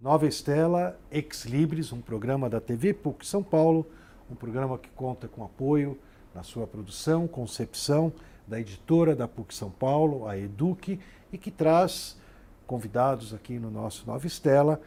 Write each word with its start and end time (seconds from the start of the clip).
Nova 0.00 0.26
Estela 0.26 0.98
Ex 1.10 1.44
Libris, 1.44 1.92
um 1.92 2.00
programa 2.00 2.48
da 2.48 2.58
TV 2.58 2.94
PUC 2.94 3.26
São 3.26 3.42
Paulo, 3.42 3.86
um 4.30 4.34
programa 4.34 4.78
que 4.78 4.88
conta 4.88 5.28
com 5.28 5.44
apoio 5.44 5.98
na 6.34 6.42
sua 6.42 6.66
produção, 6.66 7.28
concepção 7.28 8.10
da 8.48 8.58
editora 8.58 9.14
da 9.14 9.28
PUC 9.28 9.54
São 9.54 9.70
Paulo, 9.70 10.26
a 10.26 10.38
Eduque, 10.38 10.98
e 11.30 11.36
que 11.36 11.50
traz 11.50 12.18
convidados 12.66 13.34
aqui 13.34 13.58
no 13.58 13.70
nosso 13.70 14.06
Nova 14.06 14.26
Estela, 14.26 14.80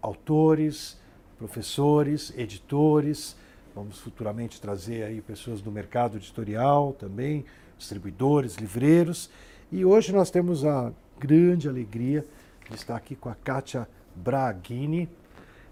autores, 0.00 1.00
professores, 1.36 2.32
editores. 2.36 3.36
Vamos 3.74 3.98
futuramente 3.98 4.60
trazer 4.60 5.02
aí 5.02 5.20
pessoas 5.20 5.60
do 5.60 5.72
mercado 5.72 6.16
editorial 6.16 6.92
também, 6.92 7.44
distribuidores, 7.76 8.54
livreiros. 8.54 9.28
E 9.72 9.84
hoje 9.84 10.12
nós 10.12 10.30
temos 10.30 10.64
a 10.64 10.92
grande 11.18 11.68
alegria 11.68 12.24
de 12.70 12.76
estar 12.76 12.94
aqui 12.94 13.16
com 13.16 13.28
a 13.28 13.34
Kátia 13.34 13.88
Braghini. 14.14 15.08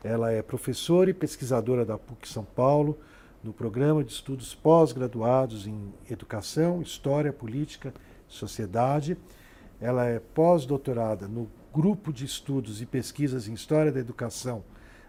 Ela 0.04 0.32
é 0.32 0.43
professora 0.43 1.11
e 1.11 1.14
pesquisadora 1.14 1.85
da 1.85 1.96
PUC 1.96 2.29
São 2.29 2.44
Paulo, 2.44 2.98
no 3.43 3.53
programa 3.53 4.03
de 4.03 4.12
estudos 4.12 4.54
pós-graduados 4.54 5.67
em 5.67 5.93
Educação, 6.11 6.82
História, 6.82 7.32
Política 7.32 7.93
e 8.29 8.32
Sociedade. 8.32 9.17
Ela 9.81 10.07
é 10.07 10.18
pós-doutorada 10.18 11.26
no 11.29 11.48
Grupo 11.72 12.12
de 12.12 12.25
Estudos 12.25 12.82
e 12.82 12.86
Pesquisas 12.86 13.48
em 13.48 13.54
História 13.54 13.90
da 13.90 14.00
Educação 14.00 14.62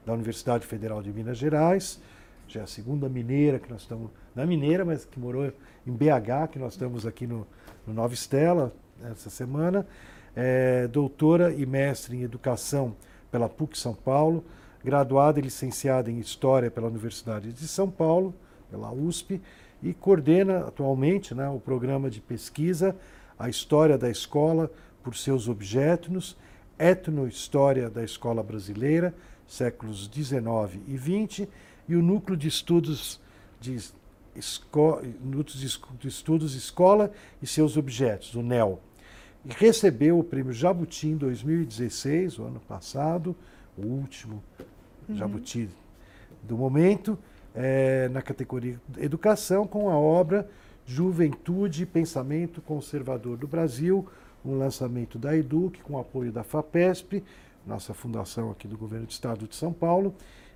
da 0.05 0.13
Universidade 0.13 0.65
Federal 0.65 1.01
de 1.01 1.11
Minas 1.11 1.37
Gerais. 1.37 1.99
Já 2.47 2.61
é 2.61 2.63
a 2.63 2.67
segunda 2.67 3.09
mineira 3.09 3.59
que 3.59 3.69
nós 3.69 3.81
estamos, 3.81 4.11
não 4.35 4.43
é 4.43 4.45
mineira, 4.45 4.85
mas 4.85 5.05
que 5.05 5.19
morou 5.19 5.51
em 5.85 5.91
BH, 5.91 6.49
que 6.51 6.59
nós 6.59 6.73
estamos 6.73 7.05
aqui 7.05 7.25
no, 7.25 7.47
no 7.85 7.93
Nova 7.93 8.13
Estela 8.13 8.73
essa 9.11 9.29
semana. 9.29 9.87
É 10.35 10.87
doutora 10.87 11.53
e 11.53 11.65
mestre 11.65 12.17
em 12.17 12.23
Educação 12.23 12.95
pela 13.33 13.49
PUC 13.49 13.75
São 13.75 13.95
Paulo, 13.95 14.45
graduada 14.85 15.39
e 15.39 15.41
licenciada 15.41 16.11
em 16.11 16.19
História 16.19 16.69
pela 16.69 16.87
Universidade 16.87 17.51
de 17.51 17.67
São 17.67 17.89
Paulo, 17.89 18.31
pela 18.69 18.93
USP, 18.93 19.41
e 19.81 19.91
coordena 19.91 20.59
atualmente 20.59 21.33
né, 21.33 21.49
o 21.49 21.59
programa 21.59 22.11
de 22.11 22.21
pesquisa 22.21 22.95
A 23.37 23.49
História 23.49 23.97
da 23.97 24.07
Escola 24.07 24.71
por 25.01 25.15
seus 25.15 25.47
objetos, 25.47 26.37
Etnohistória 26.77 27.89
da 27.89 28.03
Escola 28.03 28.43
Brasileira, 28.43 29.15
séculos 29.47 30.07
XIX 30.13 30.79
e 30.87 30.95
XX, 30.95 31.47
e 31.89 31.95
o 31.95 32.03
Núcleo 32.03 32.37
de 32.37 32.47
Estudos 32.47 33.19
de, 33.59 33.77
de 34.37 36.07
Estudos 36.07 36.53
Escola 36.53 37.11
e 37.41 37.47
seus 37.47 37.77
Objetos, 37.77 38.35
o 38.35 38.43
NEL 38.43 38.79
recebeu 39.47 40.19
o 40.19 40.23
prêmio 40.23 40.53
Jabuti 40.53 41.07
em 41.07 41.17
2016, 41.17 42.39
o 42.39 42.43
ano 42.45 42.59
passado, 42.61 43.35
o 43.77 43.85
último 43.85 44.43
uhum. 45.07 45.15
Jabuti 45.15 45.69
do 46.41 46.57
momento, 46.57 47.17
é, 47.55 48.09
na 48.09 48.21
categoria 48.21 48.79
Educação, 48.97 49.67
com 49.67 49.89
a 49.89 49.97
obra 49.97 50.49
Juventude 50.85 51.83
e 51.83 51.85
Pensamento 51.85 52.61
Conservador 52.61 53.37
do 53.37 53.47
Brasil, 53.47 54.07
um 54.45 54.57
lançamento 54.57 55.17
da 55.17 55.35
Educ, 55.35 55.81
com 55.81 55.97
apoio 55.97 56.31
da 56.31 56.43
FAPESP, 56.43 57.23
nossa 57.65 57.93
fundação 57.93 58.51
aqui 58.51 58.67
do 58.67 58.77
Governo 58.77 59.05
do 59.05 59.11
Estado 59.11 59.47
de 59.47 59.55
São 59.55 59.71
Paulo, 59.71 60.13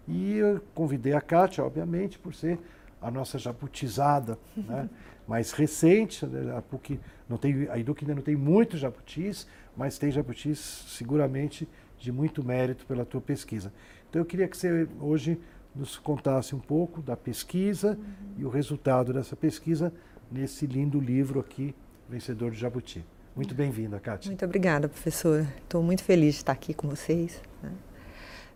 e 0.07 0.33
eu 0.33 0.61
convidei 0.73 1.13
a 1.13 1.21
Kátia, 1.21 1.63
obviamente, 1.63 2.19
por 2.19 2.33
ser 2.33 2.59
a 3.01 3.11
nossa 3.11 3.37
jabutizada, 3.37 4.37
né? 4.55 4.89
mais 5.27 5.51
recente, 5.51 6.25
né? 6.25 6.55
a 6.55 6.61
PUC 6.61 6.99
não 7.27 7.37
tem, 7.37 7.67
a 7.69 7.77
Educ 7.77 8.01
ainda 8.01 8.15
não 8.15 8.21
tem 8.21 8.35
muitos 8.35 8.79
jabutis, 8.79 9.45
mas 9.75 9.97
tem 9.97 10.09
jabutis 10.09 10.59
seguramente 10.87 11.67
de 11.99 12.11
muito 12.11 12.43
mérito 12.43 12.85
pela 12.85 13.05
tua 13.05 13.19
pesquisa. 13.19 13.73
Então 14.09 14.21
eu 14.21 14.25
queria 14.25 14.47
que 14.47 14.55
você 14.55 14.87
hoje 15.01 15.39
nos 15.75 15.97
contasse 15.97 16.55
um 16.55 16.59
pouco 16.59 17.01
da 17.01 17.15
pesquisa 17.15 17.91
uhum. 17.91 18.33
e 18.37 18.45
o 18.45 18.49
resultado 18.49 19.13
dessa 19.13 19.35
pesquisa 19.35 19.93
nesse 20.31 20.65
lindo 20.65 20.99
livro 20.99 21.39
aqui, 21.39 21.75
Vencedor 22.09 22.51
de 22.51 22.57
Jabuti. 22.57 23.05
Muito 23.35 23.53
bem-vinda, 23.53 23.99
Kátia. 23.99 24.29
Muito 24.29 24.43
obrigada, 24.43 24.89
professor. 24.89 25.45
Estou 25.61 25.83
muito 25.83 26.03
feliz 26.03 26.35
de 26.35 26.39
estar 26.39 26.53
aqui 26.53 26.73
com 26.73 26.89
vocês. 26.89 27.39
Né? 27.61 27.71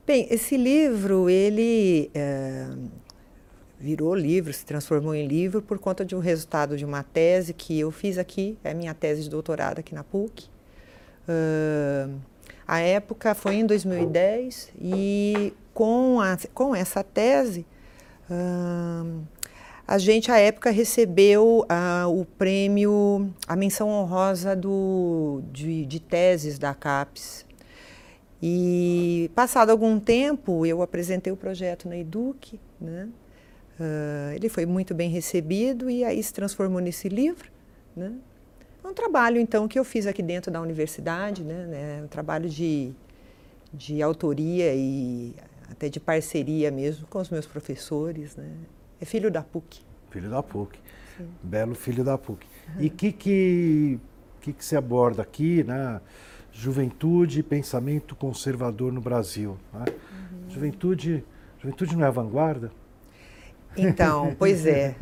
Bem, 0.08 0.28
esse 0.32 0.58
livro, 0.58 1.30
ele 1.30 2.10
é, 2.16 2.68
virou 3.82 4.14
livro, 4.14 4.54
se 4.54 4.64
transformou 4.64 5.16
em 5.16 5.28
livro 5.28 5.62
por 5.62 5.80
conta 5.80 6.06
de 6.06 6.16
um 6.16 6.20
resultado 6.20 6.78
de 6.78 6.86
uma 6.86 7.02
tese 7.02 7.54
que 7.54 7.80
eu 7.80 7.90
fiz 7.90 8.18
aqui, 8.20 8.58
é 8.64 8.74
minha 8.74 8.94
tese 8.94 9.24
de 9.24 9.30
doutorado 9.30 9.80
aqui 9.80 9.96
na 9.96 10.04
PUC. 10.04 10.46
Uh, 11.28 12.16
a 12.68 12.80
época 12.80 13.34
foi 13.34 13.56
em 13.56 13.66
2010 13.66 14.72
e 14.80 15.54
com, 15.74 16.22
a, 16.22 16.38
com 16.54 16.76
essa 16.76 17.04
tese, 17.04 17.66
uh, 18.30 19.24
a 19.88 19.98
gente, 19.98 20.32
à 20.32 20.38
época, 20.38 20.70
recebeu 20.70 21.66
uh, 21.66 22.08
o 22.08 22.24
prêmio, 22.24 23.34
a 23.48 23.56
menção 23.56 23.90
honrosa 23.90 24.56
do, 24.56 25.42
de, 25.52 25.86
de 25.86 26.00
teses 26.00 26.58
da 26.58 26.74
CAPES. 26.74 27.46
E, 28.42 29.30
passado 29.36 29.70
algum 29.70 30.00
tempo, 30.00 30.66
eu 30.66 30.82
apresentei 30.82 31.34
o 31.34 31.36
projeto 31.36 31.90
na 31.90 31.98
EDUC, 31.98 32.60
né? 32.80 33.10
Uh, 33.80 34.34
ele 34.36 34.50
foi 34.50 34.66
muito 34.66 34.94
bem 34.94 35.10
recebido 35.10 35.90
e 35.90 36.04
aí 36.04 36.22
se 36.22 36.34
transformou 36.34 36.80
nesse 36.80 37.10
livro. 37.10 37.50
Né? 37.96 38.14
É 38.84 38.88
um 38.88 38.94
trabalho, 38.94 39.40
então, 39.40 39.68
que 39.68 39.78
eu 39.78 39.84
fiz 39.84 40.06
aqui 40.08 40.22
dentro 40.22 40.52
da 40.52 40.62
universidade, 40.62 41.44
né? 41.44 41.66
né? 41.66 42.02
um 42.04 42.08
trabalho 42.08 42.50
de, 42.50 42.92
de 43.74 44.02
autoria 44.02 44.74
e 44.74 45.34
até 45.70 45.88
de 45.88 46.00
parceria 46.00 46.70
mesmo 46.70 47.08
com 47.08 47.20
os 47.20 47.30
meus 47.30 47.46
professores. 47.46 48.36
Né? 48.36 48.50
É 49.00 49.06
filho 49.06 49.32
da 49.32 49.42
PUC. 49.42 49.82
Filho 50.10 50.30
da 50.30 50.44
PUC. 50.44 50.78
Sim. 51.18 51.28
Belo 51.42 51.76
filho 51.76 52.04
da 52.04 52.18
PUC. 52.18 52.46
Uhum. 52.76 52.82
E 52.82 52.88
o 52.88 52.92
que, 52.92 53.12
que, 53.12 54.00
que, 54.42 54.54
que 54.54 54.66
se 54.66 54.76
aborda 54.76 55.22
aqui, 55.22 55.64
né? 55.64 56.02
Juventude 56.52 57.40
e 57.40 57.44
pensamento 57.44 58.16
conservador 58.16 58.92
no 58.92 59.00
Brasil. 59.00 59.58
Né? 59.74 59.86
Uhum. 59.88 60.50
Juventude, 60.50 61.24
juventude 61.60 61.96
não 61.96 62.06
é 62.06 62.12
vanguarda? 62.12 62.72
Então, 63.78 64.36
pois 64.40 64.66
é. 64.66 64.96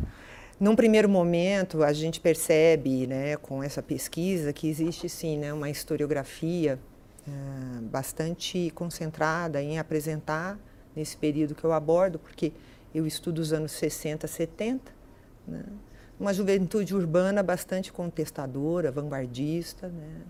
Num 0.58 0.76
primeiro 0.76 1.08
momento, 1.08 1.82
a 1.82 1.92
gente 1.92 2.20
percebe, 2.20 3.06
né, 3.06 3.36
com 3.36 3.62
essa 3.62 3.82
pesquisa, 3.82 4.52
que 4.52 4.68
existe 4.68 5.08
sim 5.08 5.38
né, 5.38 5.52
uma 5.54 5.70
historiografia 5.70 6.78
uh, 7.26 7.82
bastante 7.82 8.70
concentrada 8.74 9.62
em 9.62 9.78
apresentar 9.78 10.58
nesse 10.94 11.16
período 11.16 11.54
que 11.54 11.64
eu 11.64 11.72
abordo, 11.72 12.18
porque 12.18 12.52
eu 12.94 13.06
estudo 13.06 13.38
os 13.38 13.54
anos 13.54 13.72
60, 13.72 14.26
70, 14.26 14.92
né, 15.48 15.64
uma 16.18 16.34
juventude 16.34 16.94
urbana 16.94 17.42
bastante 17.42 17.90
contestadora, 17.90 18.92
vanguardista, 18.92 19.88
né, 19.88 20.20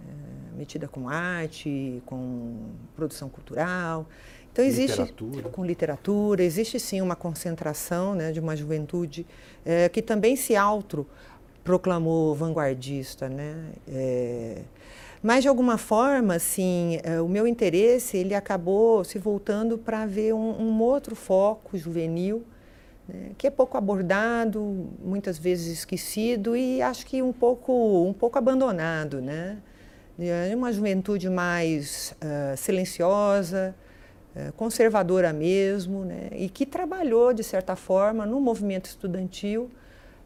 é, 0.00 0.56
metida 0.56 0.88
com 0.88 1.08
arte, 1.08 2.02
com 2.04 2.70
produção 2.96 3.28
cultural. 3.28 4.08
Então 4.58 4.66
existe 4.66 5.00
literatura. 5.00 5.48
com 5.50 5.64
literatura 5.64 6.42
existe 6.42 6.80
sim 6.80 7.00
uma 7.00 7.14
concentração 7.14 8.16
né, 8.16 8.32
de 8.32 8.40
uma 8.40 8.56
juventude 8.56 9.24
é, 9.64 9.88
que 9.88 10.02
também 10.02 10.34
se 10.34 10.56
auto 10.56 11.06
proclamou 11.62 12.34
vanguardista, 12.34 13.28
né? 13.28 13.54
É, 13.86 14.62
mas 15.22 15.42
de 15.42 15.48
alguma 15.48 15.78
forma, 15.78 16.34
assim, 16.34 16.98
é, 17.04 17.20
o 17.20 17.28
meu 17.28 17.46
interesse 17.46 18.16
ele 18.16 18.34
acabou 18.34 19.04
se 19.04 19.18
voltando 19.18 19.78
para 19.78 20.06
ver 20.06 20.32
um, 20.32 20.60
um, 20.60 20.80
outro 20.80 21.14
foco 21.14 21.76
juvenil 21.76 22.42
né, 23.08 23.30
que 23.36 23.46
é 23.46 23.50
pouco 23.50 23.76
abordado, 23.76 24.88
muitas 25.04 25.38
vezes 25.38 25.78
esquecido 25.78 26.56
e 26.56 26.82
acho 26.82 27.06
que 27.06 27.22
um 27.22 27.32
pouco 27.32 28.04
um 28.04 28.12
pouco 28.12 28.36
abandonado, 28.38 29.20
né? 29.20 29.58
De 30.18 30.52
uma 30.52 30.72
juventude 30.72 31.30
mais 31.30 32.12
uh, 32.20 32.56
silenciosa, 32.56 33.72
é, 33.84 33.87
conservadora 34.56 35.32
mesmo, 35.32 36.04
né, 36.04 36.28
e 36.32 36.48
que 36.48 36.64
trabalhou, 36.64 37.32
de 37.32 37.42
certa 37.42 37.76
forma, 37.76 38.26
no 38.26 38.40
movimento 38.40 38.86
estudantil, 38.86 39.70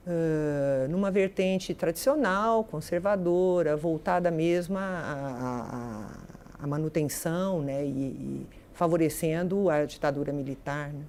uh, 0.06 0.88
numa 0.88 1.10
vertente 1.10 1.74
tradicional, 1.74 2.64
conservadora, 2.64 3.76
voltada 3.76 4.30
mesmo 4.30 4.78
à, 4.78 6.66
manutenção 6.66 7.60
né, 7.60 7.84
e, 7.84 7.88
e, 7.88 8.46
favorecendo 8.72 9.68
a 9.68 9.84
ditadura 9.84 10.32
militar. 10.32 10.92
Né. 10.92 11.02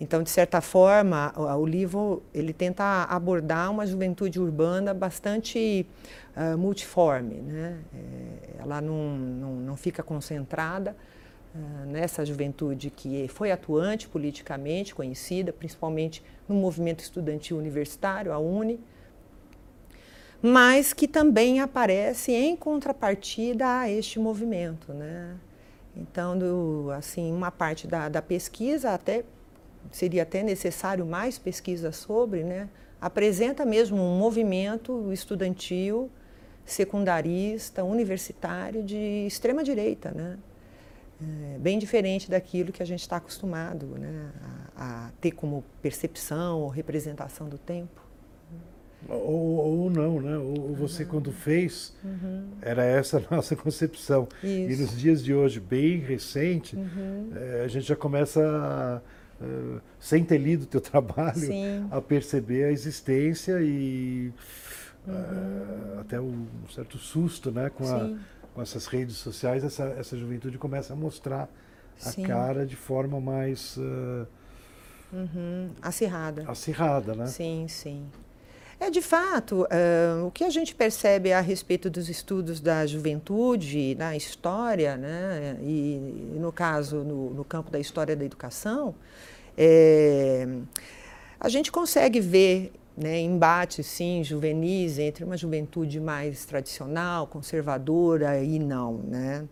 Então, 0.00 0.22
de 0.22 0.30
certa 0.30 0.60
forma, 0.60 1.32
o, 1.36 1.64
livro 1.64 2.22
ele 2.34 2.52
tenta 2.52 3.04
abordar 3.04 3.70
uma 3.70 3.86
juventude 3.86 4.40
urbana 4.40 4.92
bastante 4.92 5.86
uh, 6.36 6.58
multiforme. 6.58 7.36
Né? 7.36 7.78
É, 7.94 8.62
ela 8.62 8.80
não, 8.80 9.16
não, 9.16 9.52
não 9.54 9.76
fica 9.76 10.02
concentrada, 10.02 10.96
nessa 11.86 12.24
juventude 12.24 12.90
que 12.90 13.28
foi 13.28 13.50
atuante 13.50 14.08
politicamente, 14.08 14.94
conhecida, 14.94 15.52
principalmente 15.52 16.22
no 16.48 16.54
movimento 16.54 17.00
estudantil 17.00 17.58
universitário, 17.58 18.32
a 18.32 18.38
UNE, 18.38 18.80
mas 20.40 20.92
que 20.92 21.06
também 21.06 21.60
aparece 21.60 22.32
em 22.32 22.56
contrapartida 22.56 23.80
a 23.80 23.90
este 23.90 24.18
movimento. 24.18 24.92
Né? 24.92 25.36
Então, 25.96 26.36
do, 26.38 26.90
assim, 26.90 27.32
uma 27.32 27.50
parte 27.50 27.86
da, 27.86 28.08
da 28.08 28.22
pesquisa 28.22 28.90
até 28.90 29.24
seria 29.90 30.22
até 30.22 30.42
necessário 30.42 31.04
mais 31.04 31.38
pesquisa 31.38 31.92
sobre, 31.92 32.44
né? 32.44 32.68
Apresenta 33.00 33.66
mesmo 33.66 34.00
um 34.00 34.16
movimento 34.16 35.12
estudantil 35.12 36.08
secundarista, 36.64 37.82
universitário 37.82 38.82
de 38.82 39.26
extrema 39.26 39.64
direita, 39.64 40.12
né? 40.12 40.38
É, 41.22 41.58
bem 41.58 41.78
diferente 41.78 42.30
daquilo 42.30 42.72
que 42.72 42.82
a 42.82 42.86
gente 42.86 43.00
está 43.00 43.16
acostumado 43.16 43.86
né? 43.98 44.30
a, 44.74 45.06
a, 45.06 45.10
ter 45.20 45.30
como 45.30 45.62
percepção 45.80 46.60
ou 46.60 46.68
representação 46.68 47.48
do 47.48 47.58
tempo. 47.58 48.02
Ou, 49.08 49.56
ou 49.56 49.90
não, 49.90 50.20
né? 50.20 50.36
Ou 50.36 50.74
você, 50.74 51.02
uhum. 51.02 51.08
quando 51.08 51.32
fez, 51.32 51.94
uhum. 52.04 52.50
era 52.60 52.84
essa 52.84 53.18
a 53.18 53.22
nossa 53.34 53.56
concepção. 53.56 54.28
Isso. 54.42 54.72
E 54.72 54.76
nos 54.76 54.96
dias 54.96 55.22
de 55.22 55.34
hoje, 55.34 55.58
bem 55.58 55.98
recente, 55.98 56.76
uhum. 56.76 57.30
é, 57.34 57.62
a 57.64 57.68
gente 57.68 57.86
já 57.86 57.96
começa, 57.96 58.40
a, 58.40 59.44
uh, 59.44 59.80
sem 59.98 60.24
ter 60.24 60.38
lido 60.38 60.62
o 60.62 60.66
teu 60.66 60.80
trabalho, 60.82 61.38
Sim. 61.38 61.86
a 61.90 62.00
perceber 62.00 62.64
a 62.64 62.70
existência 62.70 63.60
e 63.60 64.32
uh, 65.06 66.00
até 66.00 66.20
um 66.20 66.46
certo 66.72 66.96
susto 66.96 67.50
né? 67.50 67.70
com, 67.70 67.84
a, 67.84 68.16
com 68.54 68.62
essas 68.62 68.86
redes 68.86 69.16
sociais, 69.16 69.64
essa, 69.64 69.84
essa 69.98 70.16
juventude 70.16 70.58
começa 70.58 70.92
a 70.92 70.96
mostrar 70.96 71.48
Sim. 71.96 72.24
a 72.24 72.28
cara 72.28 72.66
de 72.66 72.76
forma 72.76 73.20
mais... 73.20 73.76
Uh, 73.76 74.26
acirrada. 75.80 76.44
Acirrada, 76.50 77.14
né? 77.14 77.26
Sim, 77.26 77.66
sim. 77.68 78.06
É, 78.80 78.90
de 78.90 79.00
fato, 79.00 79.62
uh, 79.62 80.26
o 80.26 80.30
que 80.30 80.42
a 80.42 80.50
gente 80.50 80.74
percebe 80.74 81.32
a 81.32 81.40
respeito 81.40 81.88
dos 81.88 82.08
estudos 82.08 82.60
da 82.60 82.84
juventude 82.84 83.94
na 83.94 84.16
história, 84.16 84.96
né, 84.96 85.56
e, 85.62 86.00
no 86.34 86.50
caso, 86.50 87.04
no, 87.04 87.30
no 87.30 87.44
campo 87.44 87.70
da 87.70 87.78
história 87.78 88.16
da 88.16 88.24
educação, 88.24 88.94
é, 89.56 90.48
a 91.38 91.48
gente 91.48 91.70
consegue 91.70 92.18
ver 92.18 92.72
né, 92.96 93.20
embates, 93.20 93.86
sim, 93.86 94.22
juvenis 94.22 94.98
entre 94.98 95.24
uma 95.24 95.36
juventude 95.36 95.98
mais 96.00 96.44
tradicional, 96.44 97.26
conservadora 97.26 98.42
e 98.42 98.58
não. 98.58 98.98
Né? 98.98 99.44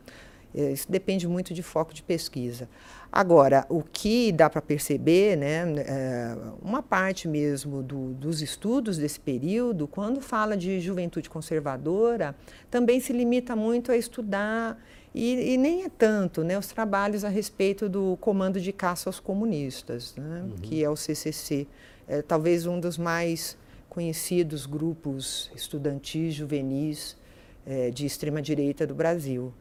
É, 0.54 0.72
isso 0.72 0.90
depende 0.90 1.26
muito 1.28 1.54
de 1.54 1.62
foco 1.62 1.94
de 1.94 2.02
pesquisa. 2.02 2.68
Agora, 3.12 3.66
o 3.68 3.82
que 3.82 4.30
dá 4.30 4.48
para 4.48 4.62
perceber, 4.62 5.36
né, 5.36 5.64
é, 5.78 6.36
uma 6.62 6.80
parte 6.80 7.26
mesmo 7.26 7.82
do, 7.82 8.12
dos 8.14 8.40
estudos 8.40 8.98
desse 8.98 9.18
período, 9.18 9.88
quando 9.88 10.20
fala 10.20 10.56
de 10.56 10.78
juventude 10.78 11.28
conservadora, 11.28 12.36
também 12.70 13.00
se 13.00 13.12
limita 13.12 13.56
muito 13.56 13.90
a 13.90 13.96
estudar, 13.96 14.80
e, 15.12 15.54
e 15.54 15.56
nem 15.56 15.82
é 15.82 15.88
tanto, 15.88 16.44
né, 16.44 16.56
os 16.56 16.68
trabalhos 16.68 17.24
a 17.24 17.28
respeito 17.28 17.88
do 17.88 18.16
comando 18.20 18.60
de 18.60 18.72
caça 18.72 19.08
aos 19.08 19.18
comunistas, 19.18 20.14
né, 20.16 20.42
uhum. 20.44 20.56
que 20.62 20.84
é 20.84 20.88
o 20.88 20.94
CCC, 20.94 21.66
é 22.10 22.22
talvez 22.22 22.66
um 22.66 22.80
dos 22.80 22.98
mais 22.98 23.56
conhecidos 23.88 24.66
grupos 24.66 25.48
estudantis, 25.54 26.34
juvenis 26.34 27.16
é, 27.64 27.90
de 27.90 28.04
extrema-direita 28.04 28.84
do 28.84 28.96
Brasil. 28.96 29.54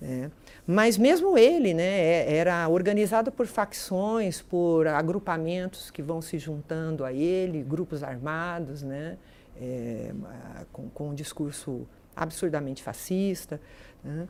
Né? 0.00 0.32
Mas 0.66 0.98
mesmo 0.98 1.38
ele 1.38 1.72
né, 1.72 2.00
é, 2.00 2.36
era 2.36 2.68
organizado 2.68 3.30
por 3.30 3.46
facções, 3.46 4.42
por 4.42 4.88
agrupamentos 4.88 5.92
que 5.92 6.02
vão 6.02 6.20
se 6.20 6.40
juntando 6.40 7.04
a 7.04 7.12
ele, 7.12 7.62
grupos 7.62 8.02
armados, 8.02 8.82
né, 8.82 9.16
é, 9.60 10.12
com, 10.72 10.88
com, 10.88 11.10
um 11.10 11.14
discurso 11.14 11.86
absurdamente 12.16 12.82
fascista. 12.82 13.60
Né? 14.02 14.26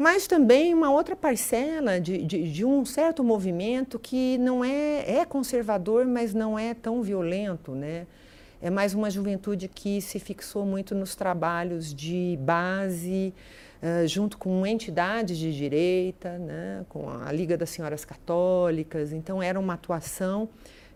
Mas 0.00 0.26
também 0.26 0.72
uma 0.72 0.90
outra 0.90 1.14
parcela 1.14 2.00
de, 2.00 2.24
de, 2.24 2.50
de, 2.50 2.64
um 2.64 2.86
certo 2.86 3.22
movimento 3.22 3.98
que 3.98 4.38
não 4.38 4.64
é, 4.64 5.18
é 5.18 5.26
conservador, 5.26 6.06
mas 6.06 6.32
não 6.32 6.58
é 6.58 6.72
tão 6.72 7.02
violento. 7.02 7.72
Né? 7.72 8.06
É 8.62 8.70
mais 8.70 8.94
uma 8.94 9.10
juventude 9.10 9.68
que 9.68 10.00
se 10.00 10.18
fixou 10.18 10.64
muito 10.64 10.94
nos 10.94 11.14
trabalhos 11.14 11.92
de 11.92 12.38
base, 12.40 13.34
uh, 13.82 14.08
junto 14.08 14.38
com 14.38 14.66
entidades 14.66 15.36
de 15.36 15.54
direita, 15.54 16.38
né, 16.38 16.82
com 16.88 17.10
a 17.10 17.30
Liga 17.30 17.54
das 17.58 17.68
Senhoras 17.68 18.02
Católicas. 18.02 19.12
Então, 19.12 19.42
era 19.42 19.60
uma 19.60 19.74
atuação 19.74 20.48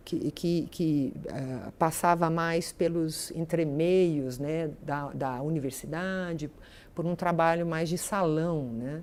que, 0.02 0.30
que, 0.30 0.68
que 0.70 1.12
uh, 1.26 1.72
passava 1.72 2.30
mais 2.30 2.72
pelos 2.72 3.30
entremeios 3.32 4.38
né, 4.38 4.70
da, 4.82 5.08
da 5.08 5.42
universidade, 5.42 6.50
por 6.94 7.06
um 7.06 7.14
trabalho 7.14 7.66
mais 7.66 7.88
de 7.88 7.98
salão, 7.98 8.70
né, 8.72 9.02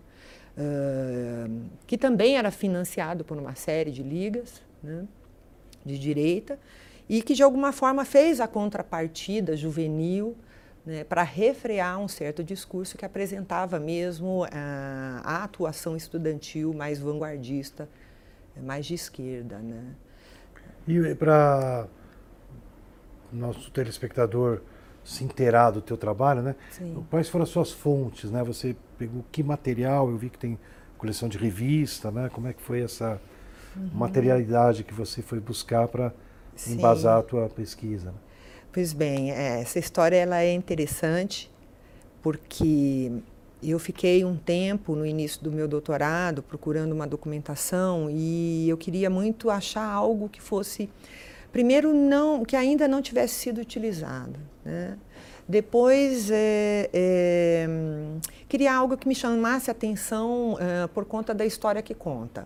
uh, 0.58 1.62
que 1.86 1.98
também 1.98 2.38
era 2.38 2.52
financiado 2.52 3.24
por 3.24 3.38
uma 3.38 3.56
série 3.56 3.92
de 3.92 4.02
ligas 4.02 4.62
né, 4.82 5.06
de 5.86 6.00
direita 6.00 6.58
e 7.10 7.22
que, 7.22 7.34
de 7.34 7.44
alguma 7.44 7.72
forma, 7.72 8.06
fez 8.06 8.40
a 8.40 8.48
contrapartida 8.48 9.58
juvenil 9.58 10.36
né, 10.86 11.04
para 11.04 11.24
refrear 11.24 12.00
um 12.00 12.08
certo 12.08 12.44
discurso 12.44 12.98
que 12.98 13.06
apresentava 13.06 13.80
mesmo 13.80 14.46
a, 14.52 15.22
a 15.24 15.44
atuação 15.44 15.96
estudantil 15.96 16.74
mais 16.74 17.00
vanguardista, 17.00 17.90
mais 18.64 18.86
de 18.86 18.94
esquerda. 18.94 19.58
Né? 19.60 19.84
E 20.88 21.16
para 21.16 21.88
nosso 23.32 23.72
telespectador 23.72 24.62
se 25.04 25.24
inteirar 25.24 25.72
do 25.72 25.82
teu 25.82 25.98
trabalho, 25.98 26.42
né? 26.42 26.56
Sim. 26.72 27.04
Quais 27.10 27.28
foram 27.28 27.44
as 27.44 27.50
suas 27.50 27.72
fontes, 27.72 28.30
né? 28.30 28.44
Você 28.44 28.76
pegou 28.98 29.26
que 29.32 29.42
material? 29.42 30.10
Eu 30.10 30.18
vi 30.18 30.30
que 30.30 30.38
tem 30.38 30.60
coleção 30.98 31.28
de 31.28 31.38
revista, 31.38 32.12
né? 32.12 32.30
Como 32.32 32.48
é 32.48 32.54
que 32.54 32.62
foi 32.62 32.82
essa 32.82 33.20
uhum. 33.76 33.90
materialidade 33.94 34.84
que 34.84 34.94
você 34.94 35.22
foi 35.22 35.40
buscar 35.40 35.88
para 35.88 36.14
embasar 36.68 37.18
a 37.18 37.24
tua 37.24 37.50
pesquisa? 37.50 38.12
Né? 38.12 38.18
Pois 38.72 38.94
bem, 38.94 39.32
é, 39.32 39.62
essa 39.62 39.80
história 39.80 40.16
ela 40.16 40.42
é 40.42 40.54
interessante 40.54 41.52
porque 42.22 43.12
eu 43.62 43.78
fiquei 43.80 44.24
um 44.24 44.36
tempo 44.36 44.96
no 44.96 45.06
início 45.06 45.44
do 45.44 45.52
meu 45.52 45.68
doutorado 45.68 46.42
procurando 46.42 46.92
uma 46.92 47.08
documentação 47.08 48.10
e 48.10 48.68
eu 48.70 48.78
queria 48.78 49.10
muito 49.10 49.50
achar 49.50 49.86
algo 49.86 50.30
que 50.30 50.42
fosse 50.42 50.90
primeiro 51.52 51.94
não 51.94 52.44
que 52.44 52.56
ainda 52.56 52.88
não 52.88 53.02
tivesse 53.02 53.36
sido 53.36 53.62
utilizado, 53.62 54.40
né? 54.64 54.98
Depois 55.48 56.32
é, 56.32 56.90
é, 56.94 57.68
queria 58.48 58.74
algo 58.74 58.96
que 58.96 59.08
me 59.08 59.14
chamasse 59.14 59.70
atenção 59.70 60.58
é, 60.60 60.88
por 60.88 61.04
conta 61.04 61.34
da 61.34 61.46
história 61.46 61.82
que 61.82 61.94
conta. 61.94 62.46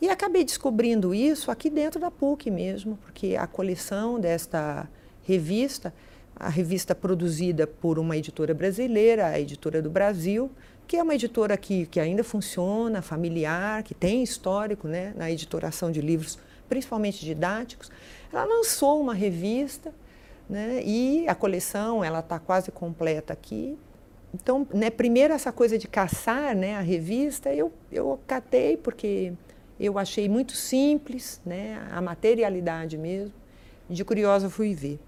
E 0.00 0.10
acabei 0.10 0.44
descobrindo 0.44 1.14
isso 1.14 1.50
aqui 1.50 1.70
dentro 1.70 1.98
da 1.98 2.10
PUC 2.10 2.50
mesmo, 2.50 2.98
porque 2.98 3.36
a 3.36 3.46
coleção 3.46 4.20
desta 4.20 4.86
revista, 5.22 5.94
a 6.34 6.50
revista 6.50 6.94
produzida 6.94 7.66
por 7.66 7.98
uma 7.98 8.16
editora 8.16 8.52
brasileira, 8.52 9.28
a 9.28 9.40
Editora 9.40 9.80
do 9.80 9.88
Brasil, 9.88 10.50
que 10.86 10.96
é 10.96 11.02
uma 11.02 11.14
editora 11.14 11.56
que, 11.56 11.86
que 11.86 11.98
ainda 11.98 12.22
funciona, 12.22 13.00
familiar, 13.00 13.82
que 13.82 13.94
tem 13.94 14.22
histórico 14.22 14.86
né, 14.86 15.14
na 15.16 15.30
editoração 15.30 15.90
de 15.90 16.02
livros, 16.02 16.38
principalmente 16.68 17.24
didáticos. 17.24 17.90
Ela 18.32 18.44
lançou 18.44 19.00
uma 19.00 19.14
revista 19.14 19.94
né, 20.48 20.82
e 20.84 21.26
a 21.28 21.34
coleção 21.34 22.04
ela 22.04 22.20
está 22.20 22.38
quase 22.38 22.70
completa 22.70 23.32
aqui. 23.32 23.78
Então, 24.34 24.66
né, 24.72 24.90
primeiro 24.90 25.32
essa 25.32 25.50
coisa 25.50 25.78
de 25.78 25.88
caçar 25.88 26.54
né, 26.54 26.76
a 26.76 26.80
revista, 26.80 27.52
eu, 27.52 27.72
eu 27.90 28.20
catei 28.26 28.76
porque 28.76 29.32
eu 29.78 29.98
achei 29.98 30.28
muito 30.28 30.52
simples, 30.52 31.40
né, 31.44 31.86
a 31.90 32.00
materialidade 32.00 32.96
mesmo. 32.96 33.32
De 33.88 34.04
curiosa 34.04 34.50
fui 34.50 34.74
ver. 34.74 34.98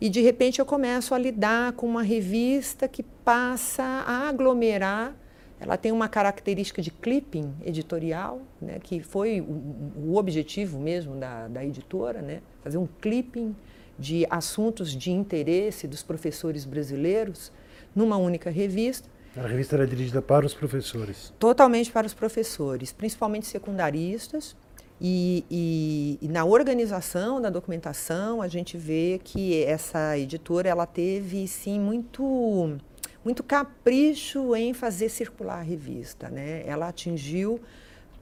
E 0.00 0.08
de 0.08 0.20
repente 0.20 0.60
eu 0.60 0.66
começo 0.66 1.14
a 1.14 1.18
lidar 1.18 1.72
com 1.72 1.86
uma 1.86 2.02
revista 2.02 2.86
que 2.86 3.02
passa 3.02 3.82
a 3.82 4.28
aglomerar. 4.28 5.14
Ela 5.60 5.76
tem 5.76 5.92
uma 5.92 6.08
característica 6.08 6.82
de 6.82 6.90
clipping 6.90 7.54
editorial, 7.64 8.42
né, 8.60 8.78
que 8.82 9.00
foi 9.00 9.40
o, 9.40 10.10
o 10.10 10.16
objetivo 10.16 10.78
mesmo 10.78 11.16
da, 11.16 11.48
da 11.48 11.64
editora, 11.64 12.20
né, 12.20 12.40
fazer 12.62 12.76
um 12.76 12.88
clipping 13.00 13.54
de 13.98 14.26
assuntos 14.28 14.90
de 14.90 15.10
interesse 15.10 15.86
dos 15.86 16.02
professores 16.02 16.64
brasileiros 16.64 17.52
numa 17.94 18.16
única 18.16 18.50
revista. 18.50 19.08
A 19.36 19.46
revista 19.46 19.76
era 19.76 19.86
dirigida 19.86 20.20
para 20.20 20.44
os 20.44 20.54
professores? 20.54 21.32
Totalmente 21.38 21.90
para 21.90 22.06
os 22.06 22.14
professores, 22.14 22.92
principalmente 22.92 23.46
secundaristas, 23.46 24.56
e, 25.00 25.44
e, 25.50 26.18
e, 26.22 26.28
na 26.28 26.44
organização 26.44 27.40
da 27.40 27.50
documentação 27.50 28.40
a 28.40 28.46
gente 28.46 28.76
vê 28.78 29.20
que 29.22 29.62
essa 29.64 30.16
editora 30.16 30.68
ela 30.68 30.86
teve 30.86 31.48
sim 31.48 31.80
muito 31.80 32.78
muito 33.24 33.42
capricho 33.42 34.54
em 34.54 34.74
fazer 34.74 35.08
circular 35.08 35.60
a 35.60 35.62
revista, 35.62 36.28
né? 36.28 36.62
Ela 36.66 36.88
atingiu 36.88 37.60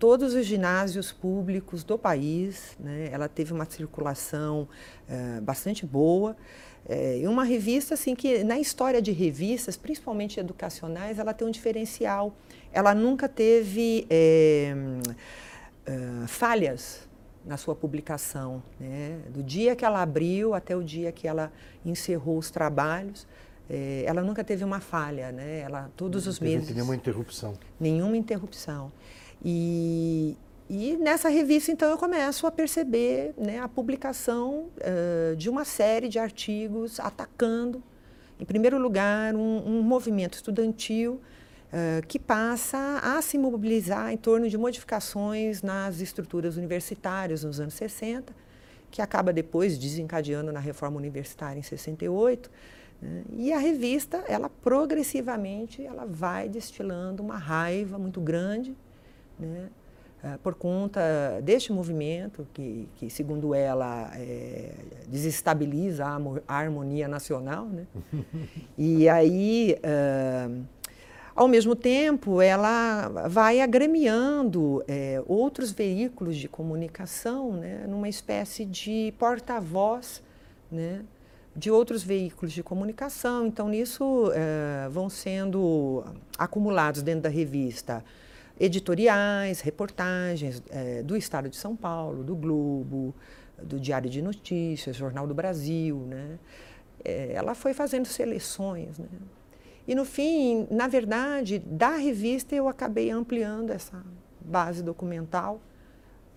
todos 0.02 0.34
os 0.34 0.44
ginásios 0.44 1.12
públicos 1.12 1.84
do 1.84 1.96
país. 1.96 2.76
Né? 2.80 3.08
Ela 3.12 3.28
teve 3.28 3.52
uma 3.52 3.64
circulação 3.64 4.68
uh, 5.08 5.40
bastante 5.40 5.86
boa. 5.86 6.36
É, 6.88 7.22
uma 7.28 7.44
revista 7.44 7.94
assim 7.94 8.12
que 8.12 8.42
na 8.42 8.58
história 8.58 9.00
de 9.00 9.12
revistas, 9.12 9.76
principalmente 9.76 10.40
educacionais, 10.40 11.20
ela 11.20 11.32
tem 11.32 11.46
um 11.46 11.52
diferencial. 11.52 12.34
Ela 12.72 12.92
nunca 12.92 13.28
teve 13.28 14.04
é, 14.10 14.74
falhas 16.26 17.08
na 17.44 17.56
sua 17.56 17.76
publicação, 17.76 18.60
né? 18.80 19.20
do 19.28 19.40
dia 19.40 19.76
que 19.76 19.84
ela 19.84 20.02
abriu 20.02 20.54
até 20.54 20.76
o 20.76 20.82
dia 20.82 21.12
que 21.12 21.28
ela 21.28 21.52
encerrou 21.84 22.38
os 22.38 22.50
trabalhos, 22.50 23.26
é, 23.74 24.04
ela 24.06 24.22
nunca 24.22 24.44
teve 24.44 24.62
uma 24.62 24.80
falha, 24.80 25.32
né? 25.32 25.60
Ela 25.60 25.90
todos 25.96 26.26
Não 26.26 26.30
os 26.30 26.38
meses 26.38 26.68
nenhuma 26.74 26.94
interrupção. 26.94 27.54
Nenhuma 27.80 28.18
interrupção. 28.18 28.92
E, 29.42 30.36
e 30.68 30.94
nessa 30.98 31.30
revista, 31.30 31.72
então, 31.72 31.90
eu 31.90 31.96
começo 31.96 32.46
a 32.46 32.50
perceber 32.50 33.32
né, 33.34 33.60
a 33.60 33.68
publicação 33.68 34.66
uh, 34.76 35.34
de 35.36 35.48
uma 35.48 35.64
série 35.64 36.06
de 36.06 36.18
artigos 36.18 37.00
atacando, 37.00 37.82
em 38.38 38.44
primeiro 38.44 38.78
lugar, 38.78 39.34
um, 39.34 39.62
um 39.66 39.82
movimento 39.82 40.34
estudantil 40.34 41.14
uh, 41.72 42.06
que 42.06 42.18
passa 42.18 43.00
a 43.02 43.22
se 43.22 43.38
mobilizar 43.38 44.12
em 44.12 44.18
torno 44.18 44.50
de 44.50 44.58
modificações 44.58 45.62
nas 45.62 46.02
estruturas 46.02 46.58
universitárias 46.58 47.42
nos 47.42 47.58
anos 47.58 47.72
60, 47.72 48.34
que 48.90 49.00
acaba 49.00 49.32
depois 49.32 49.78
desencadeando 49.78 50.52
na 50.52 50.60
reforma 50.60 50.98
universitária 50.98 51.58
em 51.58 51.62
68. 51.62 52.50
E 53.36 53.52
a 53.52 53.58
revista, 53.58 54.24
ela 54.28 54.48
progressivamente, 54.48 55.84
ela 55.84 56.06
vai 56.06 56.48
destilando 56.48 57.22
uma 57.22 57.36
raiva 57.36 57.98
muito 57.98 58.20
grande, 58.20 58.76
né? 59.38 59.68
Uh, 60.22 60.38
por 60.38 60.54
conta 60.54 61.00
deste 61.42 61.72
movimento 61.72 62.46
que, 62.54 62.88
que 62.94 63.10
segundo 63.10 63.52
ela, 63.56 64.08
é, 64.14 64.72
desestabiliza 65.08 66.06
a, 66.06 66.16
a, 66.46 66.54
harmonia 66.54 67.08
nacional. 67.08 67.66
Né? 67.66 67.86
e 68.78 69.08
aí, 69.08 69.76
uh, 69.78 70.64
ao 71.34 71.48
mesmo 71.48 71.74
tempo, 71.74 72.40
ela 72.40 73.08
vai 73.28 73.60
agremiando 73.60 74.84
é, 74.86 75.20
outros 75.26 75.72
veículos 75.72 76.36
de 76.36 76.48
comunicação 76.48 77.54
né? 77.54 77.84
numa 77.88 78.08
espécie 78.08 78.64
de 78.64 79.12
porta-voz 79.18 80.22
né? 80.72 81.04
De 81.54 81.70
outros 81.70 82.02
veículos 82.02 82.52
de 82.52 82.62
comunicação. 82.62 83.46
Então, 83.46 83.68
nisso 83.68 84.30
é, 84.34 84.88
vão 84.88 85.08
sendo 85.08 86.04
acumulados 86.38 87.02
dentro 87.02 87.22
da 87.22 87.28
revista 87.28 88.04
editoriais, 88.58 89.60
reportagens 89.60 90.62
é, 90.70 91.02
do 91.02 91.16
Estado 91.16 91.48
de 91.48 91.56
São 91.56 91.74
Paulo, 91.74 92.22
do 92.22 92.34
Globo, 92.34 93.14
do 93.62 93.78
Diário 93.78 94.08
de 94.08 94.22
Notícias, 94.22 94.96
Jornal 94.96 95.26
do 95.26 95.34
Brasil, 95.34 95.96
né? 96.08 96.38
É, 97.04 97.32
ela 97.32 97.54
foi 97.54 97.74
fazendo 97.74 98.06
seleções, 98.06 98.98
né? 98.98 99.08
E 99.86 99.94
no 99.94 100.04
fim, 100.04 100.66
na 100.70 100.86
verdade, 100.86 101.58
da 101.58 101.96
revista 101.96 102.54
eu 102.54 102.68
acabei 102.68 103.10
ampliando 103.10 103.70
essa 103.70 104.02
base 104.40 104.82
documental 104.82 105.60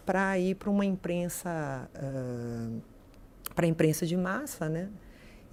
para 0.06 0.38
ir 0.40 0.56
para 0.56 0.70
uma 0.70 0.86
imprensa, 0.86 1.90
uh, 1.96 2.82
para 3.54 3.66
a 3.66 3.70
imprensa 3.70 4.06
de 4.06 4.18
massa, 4.18 4.68
né? 4.68 4.90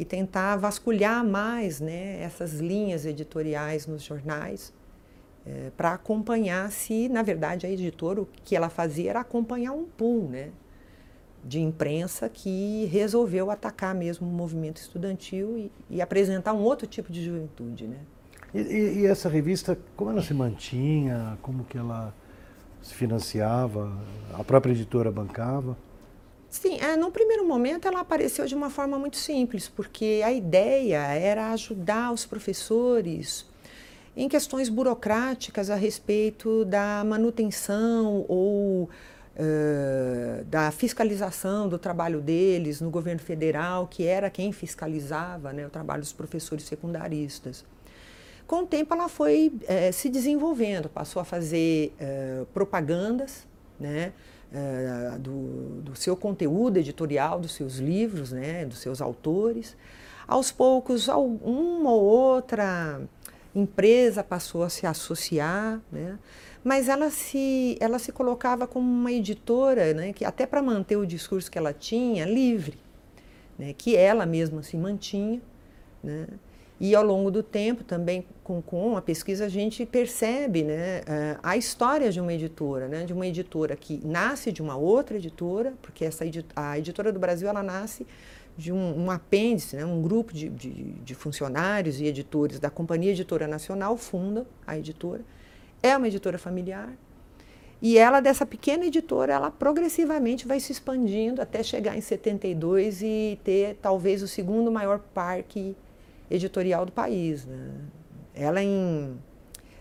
E 0.03 0.05
tentar 0.05 0.57
vasculhar 0.57 1.25
mais, 1.25 1.81
né? 1.81 2.21
Essas 2.21 2.55
linhas 2.55 3.07
editoriais 3.07 3.87
nos 3.87 4.03
jornais 4.03 4.73
é, 5.47 5.71
para 5.77 5.93
acompanhar 5.93 6.73
se, 6.73 7.09
na 7.09 7.23
verdade, 7.23 7.69
a 7.69 7.71
editora, 7.71 8.21
o 8.21 8.29
que 8.45 8.57
ela 8.57 8.69
fazia 8.69 9.11
era 9.11 9.21
acompanhar 9.21 9.71
um 9.71 9.85
pool 9.85 10.29
né, 10.29 10.51
de 11.45 11.61
imprensa 11.61 12.29
que 12.29 12.87
resolveu 12.87 13.49
atacar 13.49 13.95
mesmo 13.95 14.29
o 14.29 14.33
movimento 14.33 14.79
estudantil 14.79 15.57
e, 15.57 15.73
e 15.89 16.03
apresentar 16.03 16.53
um 16.53 16.63
outro 16.63 16.89
tipo 16.89 17.13
de 17.13 17.25
juventude. 17.25 17.87
Né? 17.87 17.99
E, 18.53 18.59
e, 18.59 18.99
e, 19.03 19.07
essa 19.07 19.29
revista, 19.29 19.79
como 19.97 20.11
ela 20.11 20.21
se 20.21 20.35
mantinha, 20.35 21.39
como 21.43 21.63
que 21.63 21.79
ela 21.79 22.13
se 22.83 22.93
financiava, 22.93 23.97
a 24.35 24.43
própria 24.43 24.73
editora 24.73 25.13
bancava? 25.13 25.77
Sim, 26.53 26.79
é, 26.81 26.97
no 26.97 27.11
primeiro 27.11 27.49
momento 27.49 27.89
ela 27.89 28.01
apareceu 28.01 28.45
de 28.45 28.55
uma 28.55 28.69
forma 28.69 28.99
muito 28.99 29.17
simples, 29.17 29.71
porque 29.71 30.21
a 30.23 30.31
ideia 30.31 30.99
era 30.99 31.51
ajudar 31.53 32.13
os 32.13 32.27
professores 32.27 33.47
em 34.15 34.29
questões 34.29 34.69
burocráticas 34.69 35.71
a 35.71 35.75
respeito 35.75 36.67
da 36.67 37.03
manutenção 37.07 38.27
ou 38.29 38.83
uh, 38.83 40.45
da 40.45 40.71
fiscalização 40.71 41.71
do 41.71 41.79
trabalho 41.79 42.21
deles 42.21 42.83
no 42.83 42.91
governo 42.91 43.23
federal, 43.23 43.87
que 43.87 44.05
era 44.05 44.29
quem 44.29 44.53
fiscalizava 44.53 45.55
né, 45.55 45.67
o 45.67 45.71
trabalho 45.71 46.03
dos 46.03 46.13
professores 46.13 46.65
secundaristas. 46.67 47.65
Com 48.47 48.65
o 48.65 48.67
tempo, 48.67 48.93
ela 48.93 49.09
foi 49.09 49.51
uh, 49.55 49.91
se 49.91 50.11
desenvolvendo, 50.11 50.91
passou 50.91 51.23
a 51.23 51.25
fazer 51.25 51.95
uh, 51.99 52.45
propagandas 52.53 53.47
né, 53.81 54.13
do, 55.19 55.83
do 55.83 55.97
seu 55.97 56.17
conteúdo 56.17 56.77
editorial, 56.77 57.41
dos 57.41 57.53
seus 57.53 57.77
livros, 57.77 58.33
né, 58.33 58.65
dos 58.65 58.79
seus 58.79 59.01
autores. 59.01 59.77
Aos 60.27 60.53
poucos, 60.53 61.09
uma 61.09 61.91
ou 61.91 62.03
outra 62.03 63.01
empresa 63.55 64.25
passou 64.25 64.63
a 64.63 64.69
se 64.69 64.87
associar, 64.87 65.81
né? 65.91 66.19
mas 66.65 66.89
ela 66.89 67.11
se, 67.11 67.77
ela 67.81 67.99
se 67.99 68.13
colocava 68.13 68.67
como 68.67 68.91
uma 68.91 69.13
editora, 69.13 69.93
né? 69.93 70.13
que 70.13 70.25
até 70.25 70.47
para 70.47 70.63
manter 70.63 70.97
o 70.97 71.07
discurso 71.07 71.51
que 71.51 71.59
ela 71.59 71.73
tinha, 71.73 72.25
livre, 72.25 72.79
né? 73.59 73.75
que 73.77 73.97
ela 73.97 74.25
mesma 74.25 74.63
se 74.63 74.77
mantinha. 74.77 75.41
Né? 76.03 76.27
E 76.83 76.97
ao 76.97 77.05
longo 77.05 77.31
do 77.31 77.45
tempo, 77.45 77.85
também 77.85 78.27
com, 78.43 78.61
com 78.61 78.97
a 78.97 79.01
pesquisa, 79.01 79.45
a 79.45 79.49
gente 79.49 79.87
percebe 79.87 80.65
né, 80.65 81.03
a 81.41 81.57
história 81.57 82.11
de 82.11 82.21
uma 82.21 82.35
editora, 82.35 82.89
né, 82.89 83.05
de 83.05 83.13
uma 83.13 83.25
editora 83.25 83.77
que 83.77 84.05
nasce 84.05 84.51
de 84.51 84.61
uma 84.61 84.75
outra 84.75 85.17
editora, 85.17 85.75
porque 85.81 86.05
essa, 86.05 86.25
a 86.57 86.77
editora 86.77 87.13
do 87.13 87.21
Brasil 87.21 87.49
ela 87.49 87.63
nasce 87.63 88.05
de 88.59 88.73
um, 88.73 89.05
um 89.05 89.13
apêndice, 89.13 89.77
né, 89.77 89.87
um 89.87 90.03
grupo 90.03 90.35
de, 90.35 90.49
de, 90.49 90.71
de, 90.71 91.15
funcionários 91.15 92.01
e 92.01 92.07
editores 92.07 92.59
da 92.59 92.69
Companhia 92.69 93.13
Editora 93.13 93.47
Nacional 93.47 93.97
funda 93.97 94.45
a 94.67 94.77
editora. 94.77 95.21
É 95.81 95.97
uma 95.97 96.09
editora 96.09 96.37
familiar. 96.37 96.93
E 97.81 97.97
ela, 97.97 98.19
dessa 98.19 98.45
pequena 98.45 98.87
editora, 98.87 99.35
ela 99.35 99.53
progressivamente 99.53 100.49
vai 100.49 100.59
se 100.59 100.73
expandindo 100.73 101.41
até 101.41 101.63
chegar 101.63 101.97
em 101.97 102.01
72 102.01 103.03
e 103.03 103.39
ter 103.45 103.79
talvez 103.81 104.21
o 104.21 104.27
segundo 104.27 104.73
maior 104.73 104.99
parque 104.99 105.77
editorial 106.35 106.87
do 106.87 106.93
país. 106.93 107.45
Né? 107.45 107.71
Ela, 108.35 108.63
em 108.63 109.17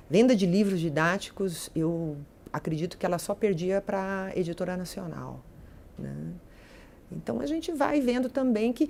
venda 0.10 0.36
de 0.36 0.46
livros 0.46 0.80
didáticos, 0.80 1.70
eu 1.76 2.18
acredito 2.52 2.98
que 2.98 3.06
ela 3.06 3.18
só 3.18 3.34
perdia 3.34 3.82
para 3.82 4.26
a 4.26 4.38
editora 4.38 4.76
nacional. 4.76 5.44
Né? 5.98 6.16
Então 7.12 7.40
a 7.40 7.46
gente 7.46 7.72
vai 7.72 8.02
vendo 8.02 8.30
também 8.30 8.74
que 8.74 8.90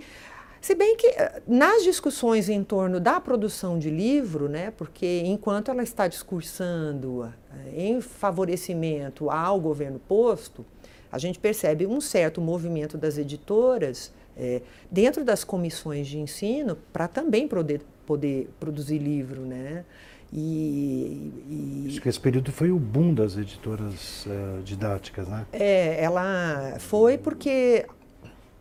se 0.59 0.75
bem 0.75 0.95
que 0.95 1.07
eh, 1.07 1.41
nas 1.47 1.83
discussões 1.83 2.47
em 2.47 2.63
torno 2.63 2.99
da 2.99 3.19
produção 3.19 3.79
de 3.79 3.89
livro, 3.89 4.47
né, 4.47 4.71
porque 4.77 5.23
enquanto 5.25 5.71
ela 5.71 5.81
está 5.81 6.07
discursando 6.07 7.33
eh, 7.51 7.87
em 7.87 7.99
favorecimento 7.99 9.31
ao 9.31 9.59
governo 9.59 9.97
posto, 9.97 10.63
a 11.11 11.17
gente 11.17 11.39
percebe 11.39 11.87
um 11.87 11.99
certo 11.99 12.39
movimento 12.39 12.95
das 12.95 13.17
editoras 13.17 14.13
é, 14.37 14.61
dentro 14.89 15.23
das 15.23 15.43
comissões 15.43 16.07
de 16.07 16.19
ensino 16.19 16.77
para 16.91 17.07
também 17.07 17.47
poder, 17.47 17.81
poder 18.05 18.49
produzir 18.59 18.97
livro, 18.97 19.41
né? 19.41 19.85
E, 20.33 21.33
e, 21.49 21.85
Acho 21.89 22.01
que 22.01 22.07
esse 22.07 22.19
período 22.19 22.53
foi 22.53 22.71
o 22.71 22.79
boom 22.79 23.13
das 23.13 23.35
editoras 23.35 24.25
uh, 24.25 24.63
didáticas, 24.63 25.27
né? 25.27 25.45
É, 25.51 26.01
ela 26.01 26.77
foi 26.79 27.17
porque 27.17 27.85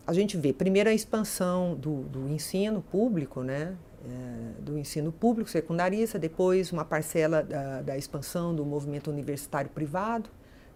a 0.05 0.11
gente 0.11 0.35
vê 0.35 0.51
primeiro 0.51 0.89
a 0.89 0.93
expansão 0.93 1.75
do, 1.75 2.01
do 2.03 2.29
ensino 2.29 2.81
público, 2.81 3.41
né? 3.41 3.75
É, 4.03 4.61
do 4.61 4.77
ensino 4.77 5.11
público 5.11 5.49
secundarista, 5.49 6.17
depois 6.17 6.71
uma 6.71 6.83
parcela 6.83 7.43
da, 7.43 7.81
da 7.81 7.97
expansão 7.97 8.53
do 8.53 8.65
movimento 8.65 9.09
universitário 9.09 9.69
privado. 9.69 10.29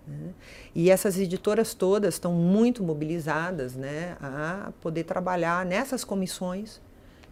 Né? 0.07 0.33
E 0.73 0.89
essas 0.89 1.17
editoras 1.17 1.73
todas 1.73 2.15
estão 2.15 2.33
muito 2.33 2.83
mobilizadas 2.83 3.75
né, 3.75 4.17
a 4.21 4.71
poder 4.81 5.03
trabalhar 5.03 5.65
nessas 5.65 6.03
comissões, 6.03 6.81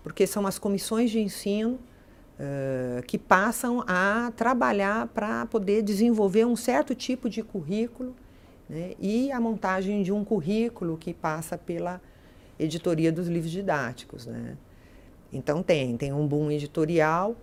porque 0.01 0.25
são 0.27 0.45
as 0.45 0.57
comissões 0.59 1.11
de 1.11 1.19
ensino 1.19 1.79
uh, 2.39 3.01
que 3.03 3.17
passam 3.17 3.83
a 3.87 4.31
trabalhar 4.35 5.07
para 5.07 5.45
poder 5.45 5.81
desenvolver 5.81 6.45
um 6.45 6.55
certo 6.55 6.93
tipo 6.95 7.29
de 7.29 7.41
currículo 7.41 8.15
né? 8.69 8.93
e 8.99 9.31
a 9.31 9.39
montagem 9.39 10.03
de 10.03 10.11
um 10.11 10.23
currículo 10.23 10.97
que 10.97 11.13
passa 11.13 11.57
pela 11.57 12.01
editoria 12.59 13.11
dos 13.11 13.27
livros 13.27 13.51
didáticos. 13.51 14.25
Né? 14.25 14.57
Então 15.31 15.63
tem, 15.63 15.95
tem 15.97 16.13
um 16.13 16.27
boom 16.27 16.51
editorial. 16.51 17.35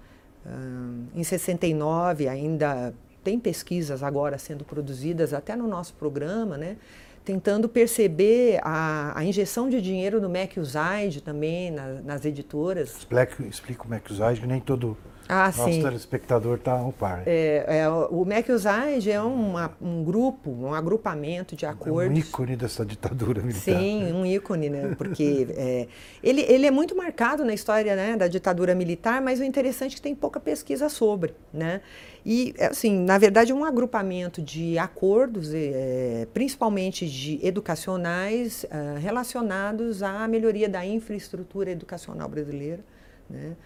Uh, 0.45 1.05
em 1.15 1.23
69 1.23 2.27
ainda 2.27 2.95
tem 3.23 3.39
pesquisas 3.39 4.03
agora 4.03 4.39
sendo 4.39 4.65
produzidas 4.65 5.33
até 5.33 5.55
no 5.57 5.67
nosso 5.67 5.95
programa, 5.95 6.57
né? 6.57 6.77
tentando 7.25 7.69
perceber 7.69 8.61
a, 8.63 9.19
a, 9.19 9.25
injeção 9.25 9.69
de 9.69 9.81
dinheiro 9.81 10.21
no 10.21 10.29
MacUside 10.29 11.21
também, 11.23 11.71
na, 11.71 11.87
nas 12.03 12.25
editoras. 12.25 12.97
Explica, 12.99 13.47
explica 13.47 13.85
o 13.85 13.89
MacUside, 13.89 14.41
que 14.41 14.47
nem 14.47 14.61
todo 14.61 14.97
ah, 15.33 15.47
Nosso 15.47 15.73
sim. 15.73 15.81
telespectador 15.81 16.57
está 16.57 16.73
ao 16.73 16.91
par. 16.91 17.23
É, 17.25 17.65
é, 17.69 17.89
o 17.89 18.25
MacUside 18.25 19.13
é 19.13 19.23
uma, 19.23 19.71
um 19.81 20.03
grupo, 20.03 20.51
um 20.51 20.75
agrupamento 20.75 21.55
de 21.55 21.65
acordos. 21.65 22.11
É 22.11 22.13
um 22.13 22.19
ícone 22.19 22.57
dessa 22.57 22.85
ditadura 22.85 23.41
militar. 23.41 23.79
Sim, 23.79 24.13
um 24.13 24.27
ícone, 24.27 24.69
né? 24.69 24.97
Porque 24.99 25.47
é, 25.51 25.87
ele, 26.21 26.41
ele 26.43 26.67
é 26.67 26.71
muito 26.73 26.97
marcado 26.97 27.45
na 27.45 27.55
história 27.55 27.95
né, 27.95 28.17
da 28.17 28.27
ditadura 28.27 28.75
militar, 28.75 29.23
mas 29.23 29.39
o 29.39 29.45
interessante 29.45 29.93
é 29.93 29.95
que 29.95 30.03
tem 30.03 30.17
pouca 30.17 30.41
pesquisa 30.41 30.89
sobre, 30.89 31.33
né? 31.53 31.81
E, 32.27 32.53
assim, 32.59 32.99
na 32.99 33.17
verdade, 33.17 33.53
é 33.53 33.55
um 33.55 33.65
agrupamento 33.65 34.43
de 34.43 34.77
acordos, 34.79 35.55
é, 35.55 36.27
principalmente 36.35 37.09
de 37.09 37.39
educacionais, 37.47 38.65
uh, 38.65 38.99
relacionados 38.99 40.03
à 40.03 40.27
melhoria 40.27 40.69
da 40.69 40.85
infraestrutura 40.85 41.71
educacional 41.71 42.29
brasileira, 42.29 42.85
né? 43.29 43.57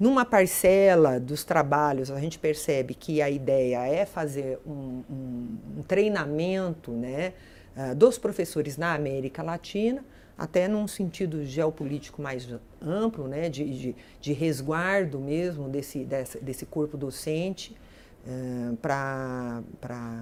Numa 0.00 0.24
parcela 0.24 1.20
dos 1.20 1.44
trabalhos, 1.44 2.10
a 2.10 2.18
gente 2.18 2.38
percebe 2.38 2.94
que 2.94 3.20
a 3.20 3.28
ideia 3.28 3.86
é 3.86 4.06
fazer 4.06 4.58
um, 4.66 5.02
um, 5.10 5.58
um 5.76 5.82
treinamento 5.82 6.90
né, 6.90 7.34
uh, 7.76 7.94
dos 7.94 8.16
professores 8.16 8.78
na 8.78 8.94
América 8.94 9.42
Latina, 9.42 10.02
até 10.38 10.66
num 10.66 10.88
sentido 10.88 11.44
geopolítico 11.44 12.22
mais 12.22 12.48
amplo, 12.80 13.28
né, 13.28 13.50
de, 13.50 13.62
de, 13.78 13.96
de 14.18 14.32
resguardo 14.32 15.18
mesmo 15.18 15.68
desse, 15.68 16.02
desse, 16.02 16.38
desse 16.38 16.64
corpo 16.64 16.96
docente, 16.96 17.76
uh, 18.26 18.74
para 18.78 19.62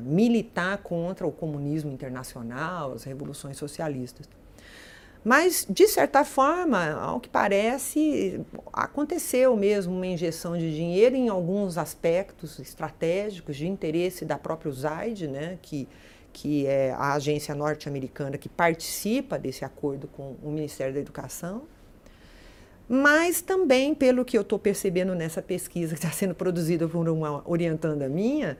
militar 0.02 0.78
contra 0.78 1.24
o 1.24 1.30
comunismo 1.30 1.92
internacional, 1.92 2.94
as 2.94 3.04
revoluções 3.04 3.56
socialistas. 3.56 4.28
Mas, 5.24 5.66
de 5.68 5.86
certa 5.88 6.24
forma, 6.24 6.92
ao 6.92 7.20
que 7.20 7.28
parece, 7.28 8.40
aconteceu 8.72 9.56
mesmo 9.56 9.94
uma 9.94 10.06
injeção 10.06 10.56
de 10.56 10.74
dinheiro 10.74 11.16
em 11.16 11.28
alguns 11.28 11.76
aspectos 11.76 12.58
estratégicos 12.58 13.56
de 13.56 13.66
interesse 13.66 14.24
da 14.24 14.38
própria 14.38 14.70
USAID, 14.70 15.28
né, 15.28 15.58
que, 15.60 15.88
que 16.32 16.66
é 16.66 16.92
a 16.92 17.14
agência 17.14 17.54
norte-americana 17.54 18.38
que 18.38 18.48
participa 18.48 19.38
desse 19.38 19.64
acordo 19.64 20.06
com 20.08 20.36
o 20.42 20.50
Ministério 20.50 20.94
da 20.94 21.00
Educação. 21.00 21.62
Mas 22.88 23.42
também, 23.42 23.94
pelo 23.94 24.24
que 24.24 24.38
eu 24.38 24.40
estou 24.40 24.58
percebendo 24.58 25.14
nessa 25.14 25.42
pesquisa 25.42 25.94
que 25.94 25.98
está 25.98 26.10
sendo 26.10 26.34
produzida 26.34 26.88
por 26.88 27.06
uma 27.06 27.42
orientanda 27.46 28.08
minha, 28.08 28.56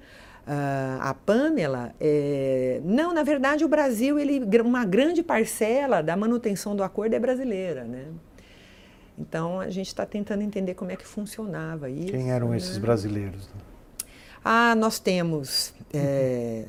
Uh, 0.49 0.97
a 1.01 1.13
Pamela, 1.13 1.95
é, 2.01 2.81
não, 2.83 3.13
na 3.13 3.23
verdade 3.23 3.67
o 3.67 3.69
Brasil, 3.69 4.19
ele, 4.19 4.41
uma 4.63 4.83
grande 4.83 5.23
parcela 5.23 6.03
da 6.03 6.17
manutenção 6.17 6.75
do 6.75 6.83
acordo 6.83 7.13
é 7.13 7.19
brasileira, 7.19 7.85
né? 7.85 8.07
Então 9.19 9.61
a 9.61 9.69
gente 9.69 9.89
está 9.89 10.07
tentando 10.07 10.41
entender 10.43 10.73
como 10.73 10.91
é 10.91 10.97
que 10.97 11.07
funcionava 11.07 11.91
isso. 11.91 12.13
Quem 12.13 12.31
eram 12.31 12.49
né? 12.49 12.57
esses 12.57 12.79
brasileiros? 12.79 13.47
Ah, 14.43 14.75
nós 14.75 14.99
temos 14.99 15.75
é, 15.93 16.65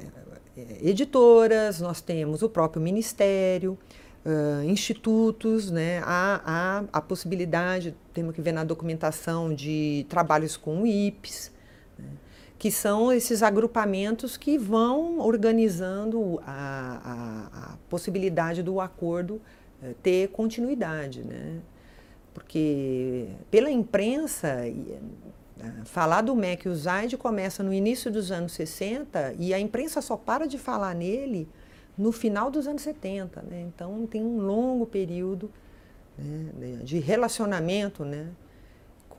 editoras, 0.81 1.79
nós 1.79 2.01
temos 2.01 2.41
o 2.41 2.49
próprio 2.49 2.81
ministério, 2.81 3.77
uh, 4.25 4.63
institutos, 4.63 5.71
né? 5.71 6.01
Há, 6.03 6.41
há 6.43 6.83
a 6.91 7.01
possibilidade, 7.01 7.95
temos 8.13 8.35
que 8.35 8.41
ver 8.41 8.51
na 8.51 8.65
documentação 8.65 9.53
de 9.53 10.05
trabalhos 10.09 10.57
com 10.57 10.81
o 10.81 10.87
IPES, 10.87 11.49
né? 11.97 12.09
Que 12.59 12.69
são 12.69 13.11
esses 13.11 13.41
agrupamentos 13.41 14.35
que 14.35 14.57
vão 14.57 15.19
organizando 15.19 16.41
a, 16.45 16.99
a, 17.05 17.71
a 17.71 17.77
possibilidade 17.89 18.61
do 18.61 18.81
acordo 18.81 19.41
eh, 19.81 19.95
ter 20.03 20.27
continuidade, 20.27 21.23
né? 21.23 21.61
Porque 22.33 23.29
pela 23.49 23.71
imprensa, 23.71 24.67
eh, 24.67 24.99
falar 25.85 26.21
do 26.21 26.35
MEC 26.35 26.67
e 26.67 26.69
o 26.69 26.75
ZAID 26.75 27.15
começa 27.15 27.63
no 27.63 27.73
início 27.73 28.11
dos 28.11 28.29
anos 28.29 28.51
60 28.51 29.35
e 29.39 29.53
a 29.53 29.59
imprensa 29.59 30.01
só 30.01 30.17
para 30.17 30.45
de 30.45 30.57
falar 30.57 30.93
nele 30.93 31.47
no 31.97 32.11
final 32.11 32.51
dos 32.51 32.67
anos 32.67 32.81
70, 32.81 33.41
né? 33.41 33.61
Então 33.73 34.05
tem 34.05 34.21
um 34.21 34.41
longo 34.41 34.85
período 34.85 35.49
né, 36.17 36.81
de 36.83 36.99
relacionamento, 36.99 38.03
né? 38.03 38.27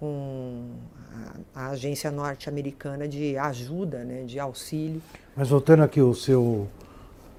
Com 0.00 0.70
a, 1.54 1.66
a 1.66 1.68
agência 1.68 2.10
norte-americana 2.10 3.06
de 3.06 3.36
ajuda, 3.36 4.02
né, 4.02 4.22
de 4.22 4.40
auxílio. 4.40 5.02
Mas 5.36 5.50
voltando 5.50 5.82
aqui 5.82 6.00
ao 6.00 6.14
seu 6.14 6.66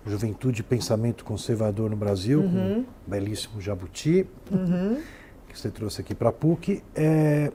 Juventude 0.06 0.62
e 0.62 0.64
Pensamento 0.64 1.26
Conservador 1.26 1.90
no 1.90 1.96
Brasil, 1.96 2.40
uhum. 2.40 2.52
com 2.52 2.80
o 2.82 2.86
belíssimo 3.10 3.60
Jabuti, 3.60 4.28
uhum. 4.52 5.02
que 5.50 5.58
você 5.58 5.72
trouxe 5.72 6.02
aqui 6.02 6.14
para 6.14 6.30
a 6.30 6.32
PUC, 6.32 6.84
é, 6.94 7.52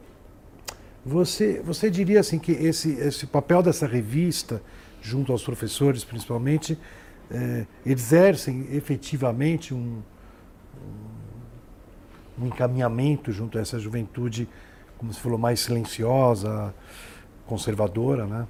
você, 1.05 1.63
você 1.65 1.89
diria 1.89 2.19
assim 2.19 2.41
que 2.41 2.51
esse, 2.51 2.91
esse 2.95 3.29
papel 3.29 3.63
dessa 3.63 3.87
revista, 3.87 4.61
junto 5.01 5.31
aos 5.31 5.45
professores 5.45 6.03
principalmente, 6.03 6.77
é, 7.31 7.65
exercem 7.85 8.67
efetivamente 8.73 9.73
um, 9.73 10.03
um, 12.39 12.43
um 12.43 12.47
encaminhamento 12.47 13.31
junto 13.31 13.57
a 13.57 13.61
essa 13.61 13.79
juventude 13.79 14.49
como 14.99 15.13
você 15.13 15.21
falou, 15.21 15.39
mais 15.39 15.61
silenciosa, 15.61 16.75
conservadora, 17.47 18.27
né? 18.27 18.47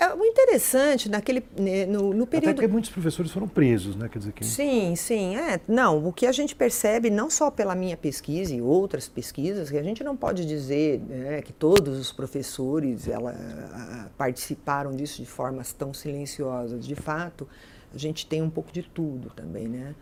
É, 0.00 0.14
o 0.14 0.24
interessante 0.24 1.08
naquele 1.08 1.42
né, 1.58 1.84
no, 1.84 2.14
no 2.14 2.24
período 2.24 2.52
até 2.52 2.62
que 2.62 2.72
muitos 2.72 2.88
professores 2.88 3.32
foram 3.32 3.48
presos, 3.48 3.96
né? 3.96 4.08
Quer 4.08 4.18
dizer 4.20 4.32
que 4.32 4.44
sim, 4.44 4.94
sim, 4.94 5.34
é 5.36 5.60
não. 5.66 6.06
O 6.06 6.12
que 6.12 6.24
a 6.24 6.30
gente 6.30 6.54
percebe 6.54 7.10
não 7.10 7.28
só 7.28 7.50
pela 7.50 7.74
minha 7.74 7.96
pesquisa 7.96 8.54
e 8.54 8.62
outras 8.62 9.08
pesquisas 9.08 9.70
que 9.70 9.76
a 9.76 9.82
gente 9.82 10.04
não 10.04 10.16
pode 10.16 10.46
dizer 10.46 11.00
né, 11.00 11.42
que 11.42 11.52
todos 11.52 11.98
os 11.98 12.12
professores 12.12 13.08
ela, 13.08 13.32
a, 13.32 14.06
participaram 14.16 14.94
disso 14.94 15.20
de 15.20 15.26
formas 15.26 15.72
tão 15.72 15.92
silenciosas. 15.92 16.86
De 16.86 16.94
fato, 16.94 17.48
a 17.92 17.98
gente 17.98 18.24
tem 18.24 18.40
um 18.40 18.50
pouco 18.50 18.70
de 18.70 18.84
tudo 18.84 19.30
também, 19.30 19.66
né? 19.66 19.96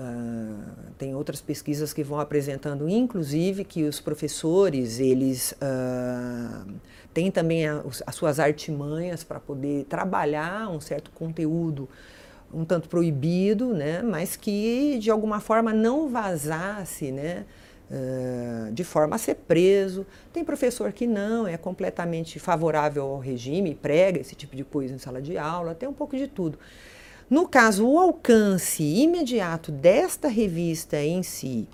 Uh, 0.00 0.92
tem 0.96 1.14
outras 1.14 1.42
pesquisas 1.42 1.92
que 1.92 2.02
vão 2.02 2.18
apresentando, 2.18 2.88
inclusive, 2.88 3.64
que 3.64 3.82
os 3.82 4.00
professores 4.00 4.98
eles 4.98 5.52
uh, 5.52 6.72
têm 7.12 7.30
também 7.30 7.66
a, 7.68 7.82
as 8.06 8.14
suas 8.14 8.40
artimanhas 8.40 9.22
para 9.22 9.38
poder 9.38 9.84
trabalhar 9.84 10.70
um 10.70 10.80
certo 10.80 11.10
conteúdo 11.10 11.86
um 12.52 12.64
tanto 12.64 12.88
proibido, 12.88 13.72
né, 13.72 14.02
mas 14.02 14.36
que 14.36 14.98
de 14.98 15.10
alguma 15.10 15.38
forma 15.38 15.72
não 15.72 16.08
vazasse, 16.08 17.12
né, 17.12 17.44
uh, 17.90 18.72
de 18.72 18.82
forma 18.82 19.16
a 19.16 19.18
ser 19.18 19.36
preso. 19.36 20.06
Tem 20.32 20.44
professor 20.44 20.92
que 20.92 21.06
não 21.06 21.46
é 21.46 21.56
completamente 21.56 22.38
favorável 22.38 23.04
ao 23.04 23.18
regime, 23.18 23.74
prega 23.74 24.20
esse 24.20 24.34
tipo 24.34 24.56
de 24.56 24.64
coisa 24.64 24.94
em 24.94 24.98
sala 24.98 25.22
de 25.22 25.38
aula, 25.38 25.74
tem 25.74 25.88
um 25.88 25.92
pouco 25.92 26.16
de 26.16 26.26
tudo. 26.26 26.58
No 27.30 27.46
caso, 27.46 27.86
o 27.86 27.96
alcance 27.96 28.82
imediato 28.82 29.70
desta 29.70 30.26
revista 30.26 31.00
em 31.00 31.22
si, 31.22 31.68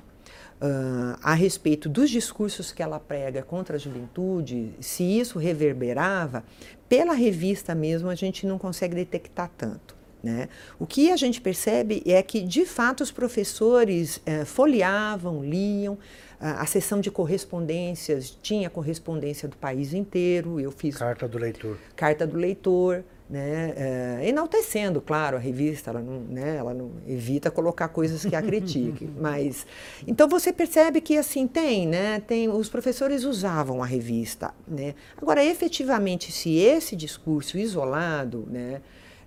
uh, 0.60 1.18
a 1.22 1.32
respeito 1.32 1.88
dos 1.88 2.10
discursos 2.10 2.70
que 2.70 2.82
ela 2.82 3.00
prega 3.00 3.42
contra 3.42 3.76
a 3.76 3.78
juventude, 3.78 4.74
se 4.80 5.02
isso 5.02 5.38
reverberava, 5.38 6.44
pela 6.90 7.14
revista 7.14 7.74
mesmo 7.74 8.10
a 8.10 8.14
gente 8.14 8.46
não 8.46 8.58
consegue 8.58 8.94
detectar 8.94 9.50
tanto. 9.56 9.96
Né? 10.22 10.50
O 10.78 10.86
que 10.86 11.10
a 11.10 11.16
gente 11.16 11.40
percebe 11.40 12.02
é 12.04 12.22
que, 12.22 12.42
de 12.42 12.66
fato, 12.66 13.02
os 13.02 13.10
professores 13.10 14.18
uh, 14.18 14.44
folheavam, 14.44 15.42
liam, 15.42 15.94
uh, 15.94 15.98
a 16.38 16.66
sessão 16.66 17.00
de 17.00 17.10
correspondências 17.10 18.36
tinha 18.42 18.68
correspondência 18.68 19.48
do 19.48 19.56
país 19.56 19.94
inteiro. 19.94 20.60
Eu 20.60 20.70
fiz. 20.70 20.98
Carta 20.98 21.26
do 21.26 21.38
leitor. 21.38 21.78
Carta 21.94 22.26
do 22.26 22.36
leitor 22.36 23.04
né, 23.28 23.72
é, 23.76 24.28
enaltecendo, 24.28 25.00
claro, 25.00 25.36
a 25.36 25.40
revista, 25.40 25.90
ela 25.90 26.00
não, 26.00 26.20
né, 26.20 26.56
ela 26.56 26.72
não 26.72 26.92
evita 27.06 27.50
colocar 27.50 27.88
coisas 27.88 28.24
que 28.24 28.36
a 28.36 28.42
critiquem, 28.42 29.10
mas 29.20 29.66
então 30.06 30.28
você 30.28 30.52
percebe 30.52 31.00
que 31.00 31.16
assim 31.16 31.46
tem, 31.48 31.88
né, 31.88 32.20
tem 32.20 32.48
os 32.48 32.68
professores 32.68 33.24
usavam 33.24 33.82
a 33.82 33.86
revista, 33.86 34.54
né. 34.66 34.94
Agora, 35.16 35.44
efetivamente, 35.44 36.30
se 36.30 36.56
esse 36.56 36.94
discurso 36.94 37.58
isolado, 37.58 38.46
né, 38.48 38.80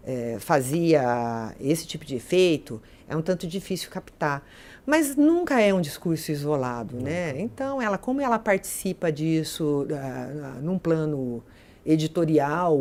é, 0.05 0.37
fazia 0.39 1.53
esse 1.59 1.85
tipo 1.85 2.05
de 2.05 2.15
efeito, 2.15 2.81
é 3.07 3.17
um 3.17 3.21
tanto 3.21 3.45
difícil 3.47 3.89
captar. 3.89 4.43
Mas 4.85 5.15
nunca 5.15 5.59
é 5.61 5.73
um 5.73 5.81
discurso 5.81 6.31
isolado, 6.31 6.95
né? 6.95 7.39
Então, 7.39 7.81
ela, 7.81 7.97
como 7.97 8.21
ela 8.21 8.39
participa 8.39 9.11
disso 9.11 9.85
uh, 9.85 10.61
num 10.61 10.79
plano 10.79 11.43
editorial, 11.91 12.77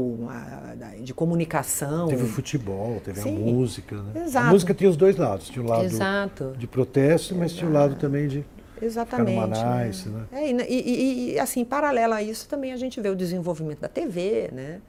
de 1.01 1.15
comunicação. 1.15 2.09
Teve 2.09 2.25
o 2.25 2.29
futebol, 2.29 3.01
teve 3.03 3.21
Sim, 3.21 3.37
a 3.37 3.39
música. 3.39 3.97
Né? 4.03 4.25
Exato. 4.25 4.47
A 4.47 4.51
música 4.51 4.75
tinha 4.75 4.91
os 4.91 4.97
dois 4.97 5.17
lados. 5.17 5.49
Tinha 5.49 5.65
o 5.65 5.69
lado 5.69 5.85
Exato. 5.85 6.55
de 6.59 6.67
protesto, 6.67 7.35
mas 7.35 7.53
Exato. 7.53 7.59
tinha 7.59 7.71
o 7.71 7.73
lado 7.73 7.95
também 7.97 8.29
de. 8.29 8.45
Exatamente. 8.81 9.59
Nice, 9.87 10.09
né? 10.09 10.27
né? 10.31 10.41
É, 10.41 10.51
e, 10.71 10.81
e, 10.81 11.33
e, 11.33 11.39
assim, 11.39 11.65
paralelo 11.65 12.15
a 12.15 12.23
isso, 12.23 12.47
também 12.49 12.73
a 12.73 12.77
gente 12.77 13.01
vê 13.01 13.09
o 13.09 13.17
desenvolvimento 13.17 13.81
da 13.81 13.89
TV, 13.89 14.51
né? 14.53 14.81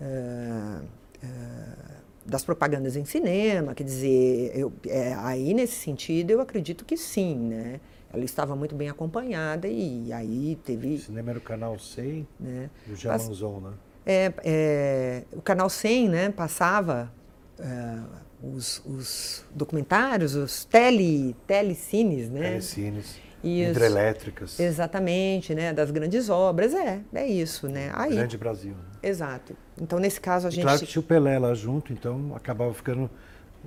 Uh, 0.00 0.84
uh, 1.24 1.92
das 2.26 2.44
propagandas 2.44 2.96
em 2.96 3.04
cinema, 3.04 3.74
quer 3.74 3.84
dizer, 3.84 4.52
eu, 4.54 4.72
é, 4.86 5.14
aí 5.14 5.54
nesse 5.54 5.74
sentido 5.74 6.30
eu 6.30 6.40
acredito 6.40 6.84
que 6.84 6.96
sim, 6.96 7.36
né? 7.36 7.80
Ela 8.12 8.24
estava 8.24 8.54
muito 8.54 8.74
bem 8.74 8.88
acompanhada 8.88 9.66
e 9.66 10.12
aí 10.12 10.58
teve... 10.64 10.94
O 10.94 10.98
cinema 10.98 11.30
era 11.30 11.38
o 11.38 11.42
canal 11.42 11.78
100 11.78 12.28
né? 12.38 12.70
do 12.86 12.94
Jamanzon, 12.94 13.60
né? 13.60 13.72
É, 14.04 14.32
é, 14.44 15.22
o 15.32 15.40
canal 15.40 15.70
100, 15.70 16.08
né, 16.08 16.30
passava 16.30 17.10
é, 17.58 17.98
os, 18.42 18.82
os, 18.84 19.44
documentários, 19.54 20.34
os 20.34 20.64
tele, 20.64 21.36
telecines, 21.46 22.28
né? 22.28 22.50
Telecines. 22.50 23.20
Hidrelétricas. 23.44 24.60
Exatamente, 24.60 25.52
né? 25.52 25.72
Das 25.72 25.90
grandes 25.90 26.28
obras, 26.28 26.74
é, 26.74 27.00
é 27.12 27.26
isso, 27.26 27.68
né? 27.68 27.90
Aí, 27.92 28.14
Grande 28.14 28.38
Brasil. 28.38 28.72
Né? 28.72 29.08
Exato. 29.10 29.56
Então, 29.80 29.98
nesse 29.98 30.20
caso, 30.20 30.46
a 30.46 30.50
e 30.50 30.52
gente... 30.52 30.62
Claro 30.62 30.78
que 30.78 30.86
tinha 30.86 31.00
o 31.00 31.04
Pelé 31.04 31.38
lá 31.38 31.52
junto, 31.54 31.92
então 31.92 32.32
acabava 32.36 32.72
ficando... 32.72 33.10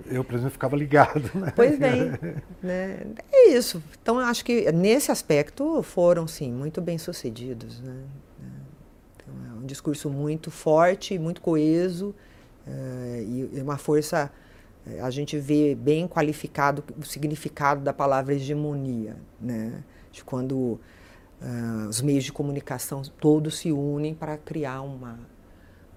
Eu, 0.08 0.24
por 0.24 0.34
exemplo, 0.36 0.52
ficava 0.52 0.76
ligado, 0.76 1.32
né? 1.34 1.54
Pois 1.56 1.80
bem, 1.80 2.12
né? 2.62 3.06
É 3.32 3.50
isso. 3.50 3.82
Então, 4.02 4.20
eu 4.20 4.26
acho 4.26 4.44
que 4.44 4.72
nesse 4.72 5.12
aspecto 5.12 5.82
foram, 5.84 6.28
sim, 6.28 6.52
muito 6.52 6.82
bem 6.82 6.98
sucedidos, 6.98 7.80
né? 7.82 8.04
Então, 9.16 9.34
é 9.52 9.64
um 9.64 9.66
discurso 9.66 10.10
muito 10.10 10.52
forte, 10.52 11.18
muito 11.18 11.42
coeso, 11.42 12.14
é, 12.68 13.24
e 13.26 13.62
uma 13.62 13.78
força 13.78 14.32
a 15.02 15.10
gente 15.10 15.38
vê 15.38 15.74
bem 15.74 16.08
qualificado 16.08 16.84
o 16.98 17.04
significado 17.04 17.82
da 17.82 17.92
palavra 17.92 18.36
hegemonia, 18.36 19.18
né? 19.42 19.84
De 20.12 20.24
quando 20.24 20.56
uh, 21.42 21.90
os 21.90 22.02
meios 22.02 22.24
de 22.24 22.32
comunicação 22.32 23.02
todos 23.20 23.58
se 23.58 23.72
unem 23.72 24.14
para 24.14 24.38
criar 24.38 24.82
uma, 24.82 25.20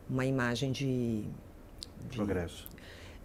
uma 0.08 0.24
imagem 0.24 0.72
de, 0.72 1.24
de 2.08 2.16
progresso. 2.16 2.68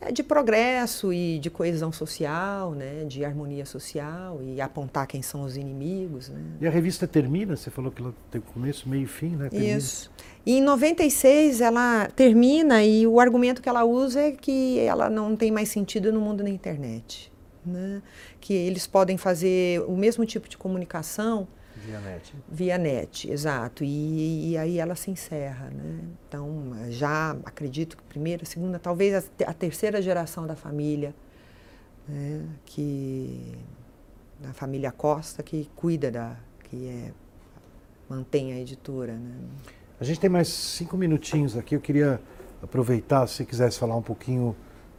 É, 0.06 0.12
de 0.12 0.24
progresso 0.24 1.14
e 1.14 1.40
de 1.40 1.50
coesão 1.50 1.92
social, 1.92 2.72
né? 2.72 3.06
de 3.06 3.24
harmonia 3.24 3.66
social 3.66 4.42
e 4.42 4.60
apontar 4.60 5.08
quem 5.08 5.22
são 5.22 5.44
os 5.44 5.56
inimigos. 5.56 6.30
Né? 6.30 6.42
E 6.62 6.68
a 6.68 6.70
revista 6.70 7.08
termina, 7.08 7.56
você 7.56 7.70
falou 7.70 7.92
que 7.92 8.02
ela 8.02 8.14
tem 8.30 8.42
começo, 8.42 8.88
meio 8.88 9.04
e 9.04 9.08
fim, 9.08 9.36
né? 9.36 9.50
Termina. 9.50 9.78
Isso. 9.78 10.12
E 10.46 10.58
em 10.58 10.62
96 10.62 11.62
ela 11.62 12.08
termina 12.16 12.84
e 12.84 13.08
o 13.08 13.20
argumento 13.20 13.62
que 13.62 13.70
ela 13.70 13.84
usa 13.84 14.22
é 14.22 14.32
que 14.32 14.80
ela 14.80 15.10
não 15.10 15.36
tem 15.36 15.52
mais 15.52 15.70
sentido 15.70 16.12
no 16.12 16.20
mundo 16.20 16.44
da 16.44 16.50
internet. 16.50 17.32
Né? 17.66 18.02
Que 18.42 18.54
eles 18.54 18.86
podem 18.86 19.18
fazer 19.18 19.82
o 19.88 19.96
mesmo 19.96 20.26
tipo 20.26 20.50
de 20.50 20.58
comunicação 20.58 21.48
via 21.86 22.00
net. 22.00 22.36
Via 22.50 22.78
net, 22.78 23.32
exato. 23.32 23.84
E, 23.84 24.52
e, 24.52 24.58
aí 24.58 24.80
ela 24.80 24.96
se 24.96 25.12
encerra. 25.12 25.70
Né? 25.70 26.00
Então, 26.28 26.74
já 26.90 27.32
acredito 27.46 27.98
que 27.98 28.04
primeira, 28.04 28.46
segunda, 28.46 28.80
talvez 28.80 29.14
a, 29.16 29.50
a 29.50 29.54
terceira 29.54 30.02
geração 30.02 30.48
da 30.48 30.56
família, 30.56 31.14
né? 32.08 32.46
que 32.66 33.58
da 34.40 34.54
família 34.54 34.92
Costa, 34.92 35.42
que 35.42 35.70
cuida 35.76 36.12
da, 36.12 36.36
que 36.70 36.88
é, 36.88 37.12
mantém 38.10 38.54
a 38.54 38.60
editora. 38.60 39.14
Né? 39.14 39.36
A 40.00 40.04
gente 40.04 40.20
tem 40.20 40.30
mais 40.30 40.50
cinco 40.50 40.98
minutinhos 40.98 41.56
aqui. 41.56 41.76
Eu 41.76 41.82
queria 41.82 42.20
aproveitar, 42.62 43.28
se 43.28 43.46
quisesse 43.46 43.78
falar 43.80 43.96
um 43.96 44.02
pouquinho 44.02 44.56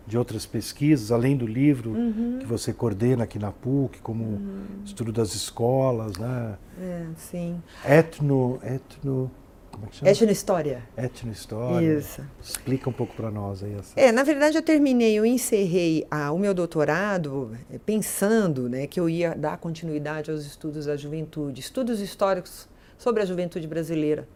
de 0.06 0.18
outras 0.18 0.44
pesquisas, 0.44 1.10
além 1.10 1.36
do 1.36 1.46
livro 1.46 1.90
uhum. 1.90 2.38
que 2.40 2.46
você 2.46 2.72
coordena 2.72 3.24
aqui 3.24 3.38
na 3.38 3.50
PUC, 3.50 4.00
como 4.00 4.24
uhum. 4.24 4.64
estudo 4.84 5.12
das 5.12 5.34
escolas, 5.34 6.16
né? 6.16 6.56
É, 6.78 7.06
sim. 7.16 7.62
Etno, 7.84 8.58
etno, 8.62 9.30
como 9.74 9.86
é 9.86 9.88
que 9.88 9.96
chama? 9.96 10.10
Etnohistória. 10.10 10.82
Etnohistória. 10.96 11.98
Isso. 11.98 12.22
Explica 12.40 12.88
um 12.88 12.92
pouco 12.92 13.14
para 13.14 13.30
nós 13.30 13.62
aí. 13.62 13.74
Essa... 13.74 13.98
É, 13.98 14.12
na 14.12 14.22
verdade 14.22 14.56
eu 14.56 14.62
terminei, 14.62 15.14
eu 15.18 15.26
encerrei 15.26 16.06
a, 16.10 16.30
o 16.32 16.38
meu 16.38 16.54
doutorado 16.54 17.56
eh, 17.70 17.78
pensando 17.84 18.68
né, 18.68 18.86
que 18.86 19.00
eu 19.00 19.08
ia 19.08 19.34
dar 19.34 19.58
continuidade 19.58 20.30
aos 20.30 20.44
estudos 20.46 20.86
da 20.86 20.96
juventude, 20.96 21.60
estudos 21.60 22.00
históricos 22.00 22.68
sobre 22.96 23.22
a 23.22 23.26
juventude 23.26 23.66
brasileira. 23.66 24.28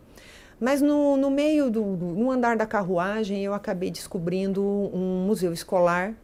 Mas 0.61 0.83
no, 0.83 1.17
no 1.17 1.31
meio 1.31 1.71
do, 1.71 1.85
no 1.85 2.31
andar 2.31 2.57
da 2.57 2.67
carruagem 2.67 3.45
eu 3.45 3.55
acabei 3.55 3.91
descobrindo 3.91 4.63
um 4.63 5.25
museu 5.27 5.53
escolar 5.53 6.15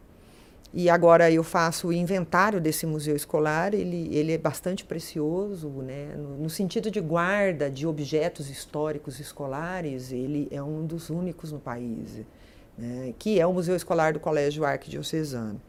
e 0.77 0.89
agora 0.89 1.31
eu 1.31 1.41
faço 1.41 1.87
o 1.87 1.93
inventário 1.93 2.59
desse 2.59 2.85
museu 2.85 3.15
escolar. 3.15 3.73
Ele, 3.73 4.13
ele 4.13 4.33
é 4.33 4.37
bastante 4.37 4.83
precioso, 4.83 5.69
né? 5.69 6.13
no, 6.17 6.35
no 6.35 6.49
sentido 6.49 6.91
de 6.91 6.99
guarda 6.99 7.71
de 7.71 7.87
objetos 7.87 8.49
históricos 8.49 9.17
escolares. 9.21 10.11
Ele 10.11 10.49
é 10.51 10.61
um 10.61 10.85
dos 10.85 11.09
únicos 11.09 11.53
no 11.53 11.59
país, 11.59 12.19
né? 12.77 13.13
que 13.17 13.39
é 13.39 13.47
o 13.47 13.53
Museu 13.53 13.73
Escolar 13.73 14.11
do 14.11 14.19
Colégio 14.19 14.65
Arquidiocesano. 14.65 15.61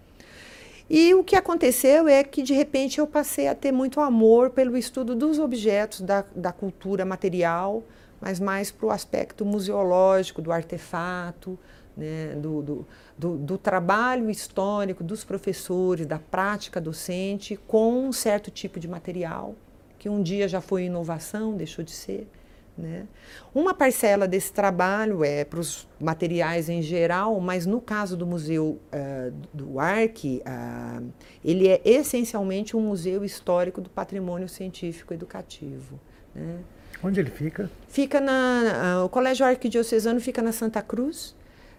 E 0.90 1.14
o 1.14 1.22
que 1.22 1.37
aconteceu 1.37 2.09
é 2.09 2.24
que, 2.24 2.42
de 2.42 2.52
repente, 2.55 2.98
eu 2.98 3.07
passei 3.07 3.46
a 3.46 3.55
ter 3.55 3.70
muito 3.70 4.00
amor 4.00 4.50
pelo 4.50 4.76
estudo 4.76 5.14
dos 5.14 5.38
objetos 5.38 6.00
da, 6.00 6.24
da 6.35 6.50
cultura 6.50 7.05
material, 7.05 7.85
mas 8.20 8.40
mais 8.40 8.70
para 8.70 8.87
o 8.87 8.90
aspecto 8.90 9.44
museológico 9.44 10.40
do 10.40 10.52
artefato, 10.52 11.59
né, 11.96 12.35
do, 12.37 12.62
do, 12.62 12.87
do, 13.16 13.37
do, 13.38 13.59
trabalho 13.59 14.29
histórico 14.29 15.02
dos 15.02 15.24
professores, 15.24 16.07
da 16.07 16.18
prática 16.18 16.81
docente 16.81 17.57
com 17.66 18.07
um 18.07 18.12
certo 18.12 18.50
tipo 18.50 18.79
de 18.79 18.87
material, 18.87 19.55
que 19.98 20.09
um 20.09 20.22
dia 20.22 20.46
já 20.46 20.61
foi 20.61 20.85
inovação, 20.85 21.57
deixou 21.57 21.85
de 21.85 21.92
ser. 21.92 22.29
Né? 22.76 23.07
Uma 23.55 23.72
parcela 23.72 24.29
desse 24.29 24.52
trabalho 24.52 25.24
é 25.24 25.44
para 25.44 25.59
os 25.59 25.88
materiais 25.98 26.68
em 26.68 26.83
geral, 26.83 27.40
mas 27.40 27.64
no 27.64 27.81
caso 27.81 28.16
do 28.16 28.26
Museu 28.26 28.79
uh, 28.92 29.35
do 29.52 29.81
Arque, 29.81 30.42
uh, 30.44 31.07
ele 31.42 31.66
é 31.68 31.81
essencialmente 31.83 32.76
um 32.76 32.81
museu 32.81 33.24
histórico 33.24 33.81
do 33.81 33.88
patrimônio 33.88 34.48
científico 34.48 35.14
educativo. 35.14 35.98
Né? 36.35 36.59
Onde 37.03 37.21
ele 37.21 37.31
fica? 37.31 37.71
Fica 37.89 38.21
na. 38.21 39.03
o 39.05 39.09
Colégio 39.09 39.47
Arquidiocesano 39.47 40.21
fica 40.21 40.43
na 40.43 40.53
Santa 40.53 40.83
Cruz, 40.83 41.35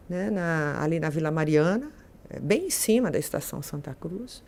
né, 0.10 0.30
na, 0.30 0.82
ali 0.82 1.00
na 1.00 1.10
Vila 1.10 1.32
Mariana, 1.32 1.92
é 2.30 2.40
bem 2.40 2.68
em 2.68 2.70
cima 2.70 3.10
da 3.10 3.18
estação 3.18 3.62
Santa 3.62 3.96
Cruz. 4.00 4.44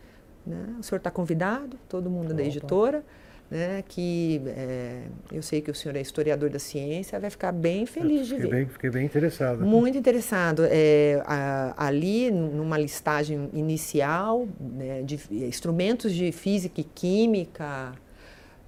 Né? 0.46 0.76
O 0.80 0.84
senhor 0.84 0.98
está 0.98 1.12
convidado, 1.12 1.78
todo 1.88 2.10
mundo 2.10 2.28
Opa. 2.28 2.36
da 2.36 2.44
editora. 2.44 3.04
Né, 3.52 3.84
que 3.88 4.40
é, 4.46 5.06
eu 5.32 5.42
sei 5.42 5.60
que 5.60 5.72
o 5.72 5.74
senhor 5.74 5.96
é 5.96 6.02
historiador 6.02 6.52
da 6.52 6.60
ciência, 6.60 7.20
vai 7.20 7.32
ficar 7.32 7.52
bem 7.52 7.84
feliz 7.84 8.28
de 8.28 8.38
ver. 8.38 8.48
Bem, 8.48 8.68
fiquei 8.68 8.92
bem 8.92 9.04
interessado. 9.04 9.66
Muito 9.66 9.98
interessado. 9.98 10.68
É, 10.70 11.20
a, 11.26 11.74
ali, 11.76 12.30
numa 12.30 12.78
listagem 12.78 13.50
inicial 13.52 14.48
né, 14.60 15.02
de 15.02 15.20
instrumentos 15.32 16.14
de 16.14 16.32
física 16.32 16.80
e 16.80 16.84
química, 16.84 17.94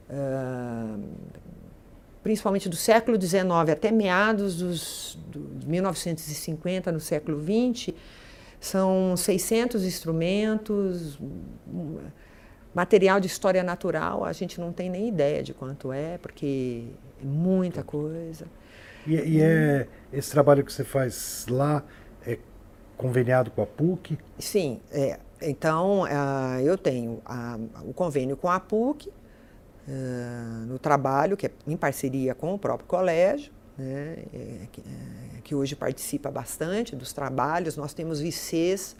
uh, 0.09 0.99
principalmente 2.23 2.69
do 2.69 2.75
século 2.75 3.19
XIX 3.19 3.45
até 3.71 3.91
meados 3.91 4.57
dos, 4.57 5.19
de 5.29 5.67
1950, 5.67 6.91
no 6.91 6.99
século 6.99 7.41
XX, 7.41 7.93
são 8.59 9.17
600 9.17 9.83
instrumentos, 9.83 11.19
material 12.73 13.19
de 13.19 13.27
história 13.27 13.63
natural, 13.63 14.23
a 14.23 14.33
gente 14.33 14.59
não 14.59 14.71
tem 14.71 14.89
nem 14.89 15.09
ideia 15.09 15.41
de 15.41 15.53
quanto 15.53 15.91
é, 15.91 16.17
porque 16.19 16.85
é 17.21 17.25
muita 17.25 17.83
coisa. 17.83 18.45
E, 19.05 19.15
e 19.15 19.41
é 19.41 19.87
esse 20.13 20.29
trabalho 20.31 20.63
que 20.63 20.71
você 20.71 20.83
faz 20.83 21.45
lá 21.49 21.83
é 22.25 22.37
conveniado 22.95 23.49
com 23.49 23.63
a 23.63 23.65
PUC? 23.65 24.17
Sim, 24.37 24.79
é. 24.91 25.19
Então, 25.41 26.03
uh, 26.03 26.59
eu 26.63 26.77
tenho 26.77 27.13
uh, 27.13 27.89
o 27.89 27.93
convênio 27.93 28.37
com 28.37 28.47
a 28.47 28.59
PUC, 28.59 29.11
uh, 29.87 30.65
no 30.65 30.79
trabalho, 30.79 31.35
que 31.35 31.47
é 31.47 31.51
em 31.67 31.77
parceria 31.77 32.33
com 32.35 32.53
o 32.53 32.59
próprio 32.59 32.87
colégio, 32.87 33.51
né, 33.77 34.17
é, 34.33 34.67
que, 34.71 34.81
é, 34.81 35.41
que, 35.43 35.55
hoje 35.55 35.75
participa 35.75 36.29
bastante 36.29 36.95
dos 36.95 37.13
trabalhos. 37.13 37.77
Nós 37.77 37.93
temos 37.93 38.19
VCs 38.19 38.95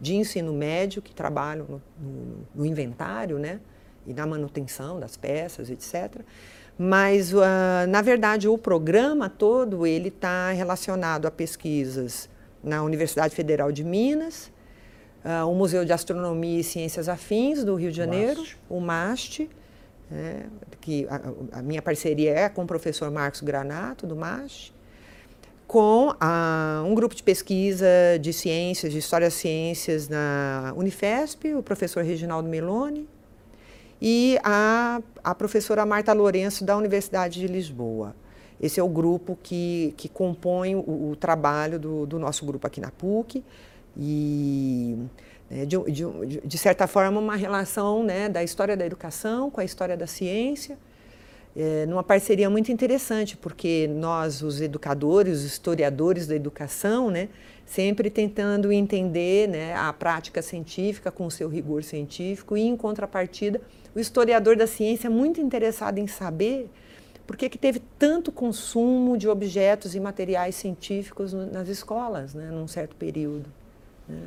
de 0.00 0.14
ensino 0.14 0.52
médio 0.52 1.00
que 1.00 1.14
trabalham 1.14 1.66
no, 1.66 1.82
no, 1.98 2.46
no 2.54 2.66
inventário 2.66 3.38
né, 3.38 3.60
e 4.06 4.12
na 4.12 4.26
manutenção 4.26 5.00
das 5.00 5.16
peças, 5.16 5.70
etc. 5.70 6.20
Mas, 6.78 7.32
uh, 7.32 7.40
na 7.88 8.02
verdade, 8.02 8.48
o 8.48 8.58
programa 8.58 9.30
todo 9.30 9.86
ele 9.86 10.08
está 10.08 10.50
relacionado 10.50 11.26
a 11.26 11.30
pesquisas 11.30 12.28
na 12.62 12.82
Universidade 12.82 13.34
Federal 13.34 13.72
de 13.72 13.82
Minas, 13.82 14.52
uh, 15.24 15.48
o 15.48 15.54
Museu 15.54 15.84
de 15.84 15.92
Astronomia 15.92 16.60
e 16.60 16.64
Ciências 16.64 17.08
Afins 17.08 17.64
do 17.64 17.74
Rio 17.76 17.90
de 17.90 17.96
Janeiro, 17.96 18.44
o 18.68 18.78
MAST, 18.80 19.48
né, 20.10 20.46
que 20.80 21.06
a, 21.08 21.58
a, 21.58 21.62
minha 21.62 21.82
parceria 21.82 22.30
é 22.32 22.48
com 22.48 22.64
o 22.64 22.66
professor 22.66 23.10
Marcos 23.10 23.40
Granato, 23.40 24.06
do 24.06 24.16
MASH, 24.16 24.72
com 25.66 26.14
a, 26.20 26.82
um 26.86 26.94
grupo 26.94 27.14
de 27.14 27.22
pesquisa 27.22 27.86
de 28.20 28.32
ciências, 28.32 28.92
de 28.92 28.98
história 28.98 29.26
das 29.26 29.34
ciências 29.34 30.08
na 30.08 30.72
Unifesp, 30.76 31.54
o 31.54 31.62
professor 31.62 32.04
Reginaldo 32.04 32.48
Meloni, 32.48 33.08
e 34.00 34.38
a, 34.44 35.00
a 35.24 35.34
professora 35.34 35.84
Marta 35.86 36.12
Lourenço, 36.12 36.64
da 36.64 36.76
Universidade 36.76 37.40
de 37.40 37.46
Lisboa. 37.46 38.14
Esse 38.60 38.80
é 38.80 38.82
o 38.82 38.88
grupo 38.88 39.38
que, 39.42 39.92
que 39.96 40.08
compõe 40.08 40.74
o, 40.74 41.10
o 41.10 41.16
trabalho 41.16 41.78
do, 41.78 42.06
do, 42.06 42.18
nosso 42.18 42.44
grupo 42.46 42.66
aqui 42.66 42.80
na 42.80 42.90
PUC 42.90 43.44
e, 43.96 44.96
de, 45.50 45.78
de, 45.90 46.40
de, 46.44 46.58
certa 46.58 46.86
forma, 46.86 47.20
uma 47.20 47.36
relação 47.36 48.02
né, 48.02 48.28
da 48.28 48.42
história 48.42 48.76
da 48.76 48.84
educação 48.84 49.50
com 49.50 49.60
a 49.60 49.64
história 49.64 49.96
da 49.96 50.06
ciência, 50.06 50.76
é, 51.56 51.86
numa 51.86 52.02
parceria 52.02 52.50
muito 52.50 52.70
interessante, 52.70 53.36
porque 53.36 53.88
nós, 53.88 54.42
os 54.42 54.60
educadores, 54.60 55.38
os 55.38 55.44
historiadores 55.44 56.26
da 56.26 56.34
educação, 56.34 57.10
né, 57.10 57.28
sempre 57.64 58.10
tentando 58.10 58.70
entender 58.70 59.48
né, 59.48 59.74
a 59.74 59.92
prática 59.92 60.42
científica 60.42 61.10
com 61.10 61.26
o 61.26 61.30
seu 61.30 61.48
rigor 61.48 61.82
científico 61.82 62.56
e, 62.56 62.62
em 62.62 62.76
contrapartida, 62.76 63.60
o 63.94 64.00
historiador 64.00 64.56
da 64.56 64.66
ciência 64.66 65.06
é 65.06 65.10
muito 65.10 65.40
interessado 65.40 65.98
em 65.98 66.06
saber 66.06 66.68
por 67.26 67.36
que, 67.36 67.48
que 67.48 67.58
teve 67.58 67.80
tanto 67.98 68.30
consumo 68.30 69.16
de 69.16 69.28
objetos 69.28 69.94
e 69.94 70.00
materiais 70.00 70.54
científicos 70.56 71.32
nas 71.32 71.68
escolas, 71.68 72.34
né, 72.34 72.50
num 72.50 72.68
certo 72.68 72.94
período. 72.96 73.50
Né. 74.08 74.20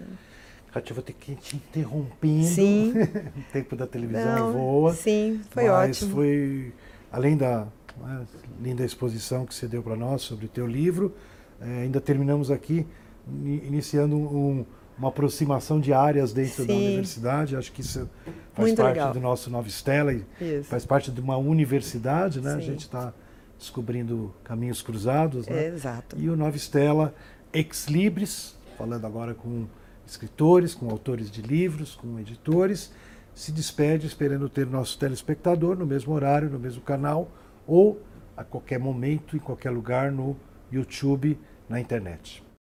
Cátia, 0.71 0.93
vou 0.93 1.03
ter 1.03 1.13
que 1.13 1.35
te 1.35 1.55
interrompendo. 1.55 2.45
Sim. 2.45 2.93
o 3.01 3.51
tempo 3.51 3.75
da 3.75 3.87
televisão 3.87 4.35
Não, 4.35 4.53
voa. 4.53 4.93
Sim, 4.93 5.41
foi 5.49 5.67
mas 5.67 5.97
ótimo. 5.97 6.15
foi, 6.15 6.73
além 7.11 7.35
da 7.35 7.67
né, 7.97 8.27
linda 8.61 8.85
exposição 8.85 9.45
que 9.45 9.53
você 9.53 9.67
deu 9.67 9.81
para 9.81 9.95
nós 9.95 10.21
sobre 10.21 10.45
o 10.45 10.49
teu 10.49 10.67
livro, 10.67 11.15
é, 11.59 11.83
ainda 11.83 11.99
terminamos 11.99 12.51
aqui 12.51 12.85
iniciando 13.27 14.15
um, 14.15 14.65
uma 14.97 15.09
aproximação 15.09 15.79
de 15.79 15.93
áreas 15.93 16.33
dentro 16.33 16.63
Sim. 16.63 16.67
da 16.67 16.73
universidade. 16.73 17.55
Acho 17.55 17.71
que 17.71 17.81
isso 17.81 18.09
faz 18.53 18.67
Muito 18.67 18.77
parte 18.77 18.95
legal. 18.95 19.13
do 19.13 19.19
nosso 19.19 19.49
Nova 19.49 19.67
Estela 19.67 20.13
e 20.13 20.25
isso. 20.41 20.69
faz 20.69 20.85
parte 20.85 21.11
de 21.11 21.19
uma 21.19 21.37
universidade, 21.37 22.41
né? 22.41 22.51
Sim. 22.51 22.57
A 22.57 22.61
gente 22.61 22.81
está 22.81 23.13
descobrindo 23.57 24.33
caminhos 24.43 24.81
cruzados, 24.81 25.47
né? 25.47 25.65
É, 25.65 25.67
exato. 25.69 26.15
E 26.17 26.29
o 26.29 26.35
Nova 26.35 26.55
Estela 26.55 27.13
Ex 27.51 27.87
Libris, 27.87 28.55
falando 28.77 29.05
agora 29.05 29.33
com 29.33 29.67
escritores, 30.09 30.73
com 30.73 30.89
autores 30.89 31.29
de 31.29 31.41
livros, 31.41 31.95
com 31.95 32.19
editores, 32.19 32.91
se 33.33 33.51
despede 33.51 34.07
esperando 34.07 34.49
ter 34.49 34.65
nosso 34.65 34.97
telespectador 34.97 35.77
no 35.77 35.85
mesmo 35.85 36.13
horário, 36.13 36.49
no 36.49 36.59
mesmo 36.59 36.81
canal 36.81 37.31
ou 37.65 38.01
a 38.35 38.43
qualquer 38.43 38.79
momento, 38.79 39.35
em 39.35 39.39
qualquer 39.39 39.69
lugar 39.69 40.11
no 40.11 40.35
YouTube, 40.71 41.37
na 41.67 41.79
internet. 41.79 42.48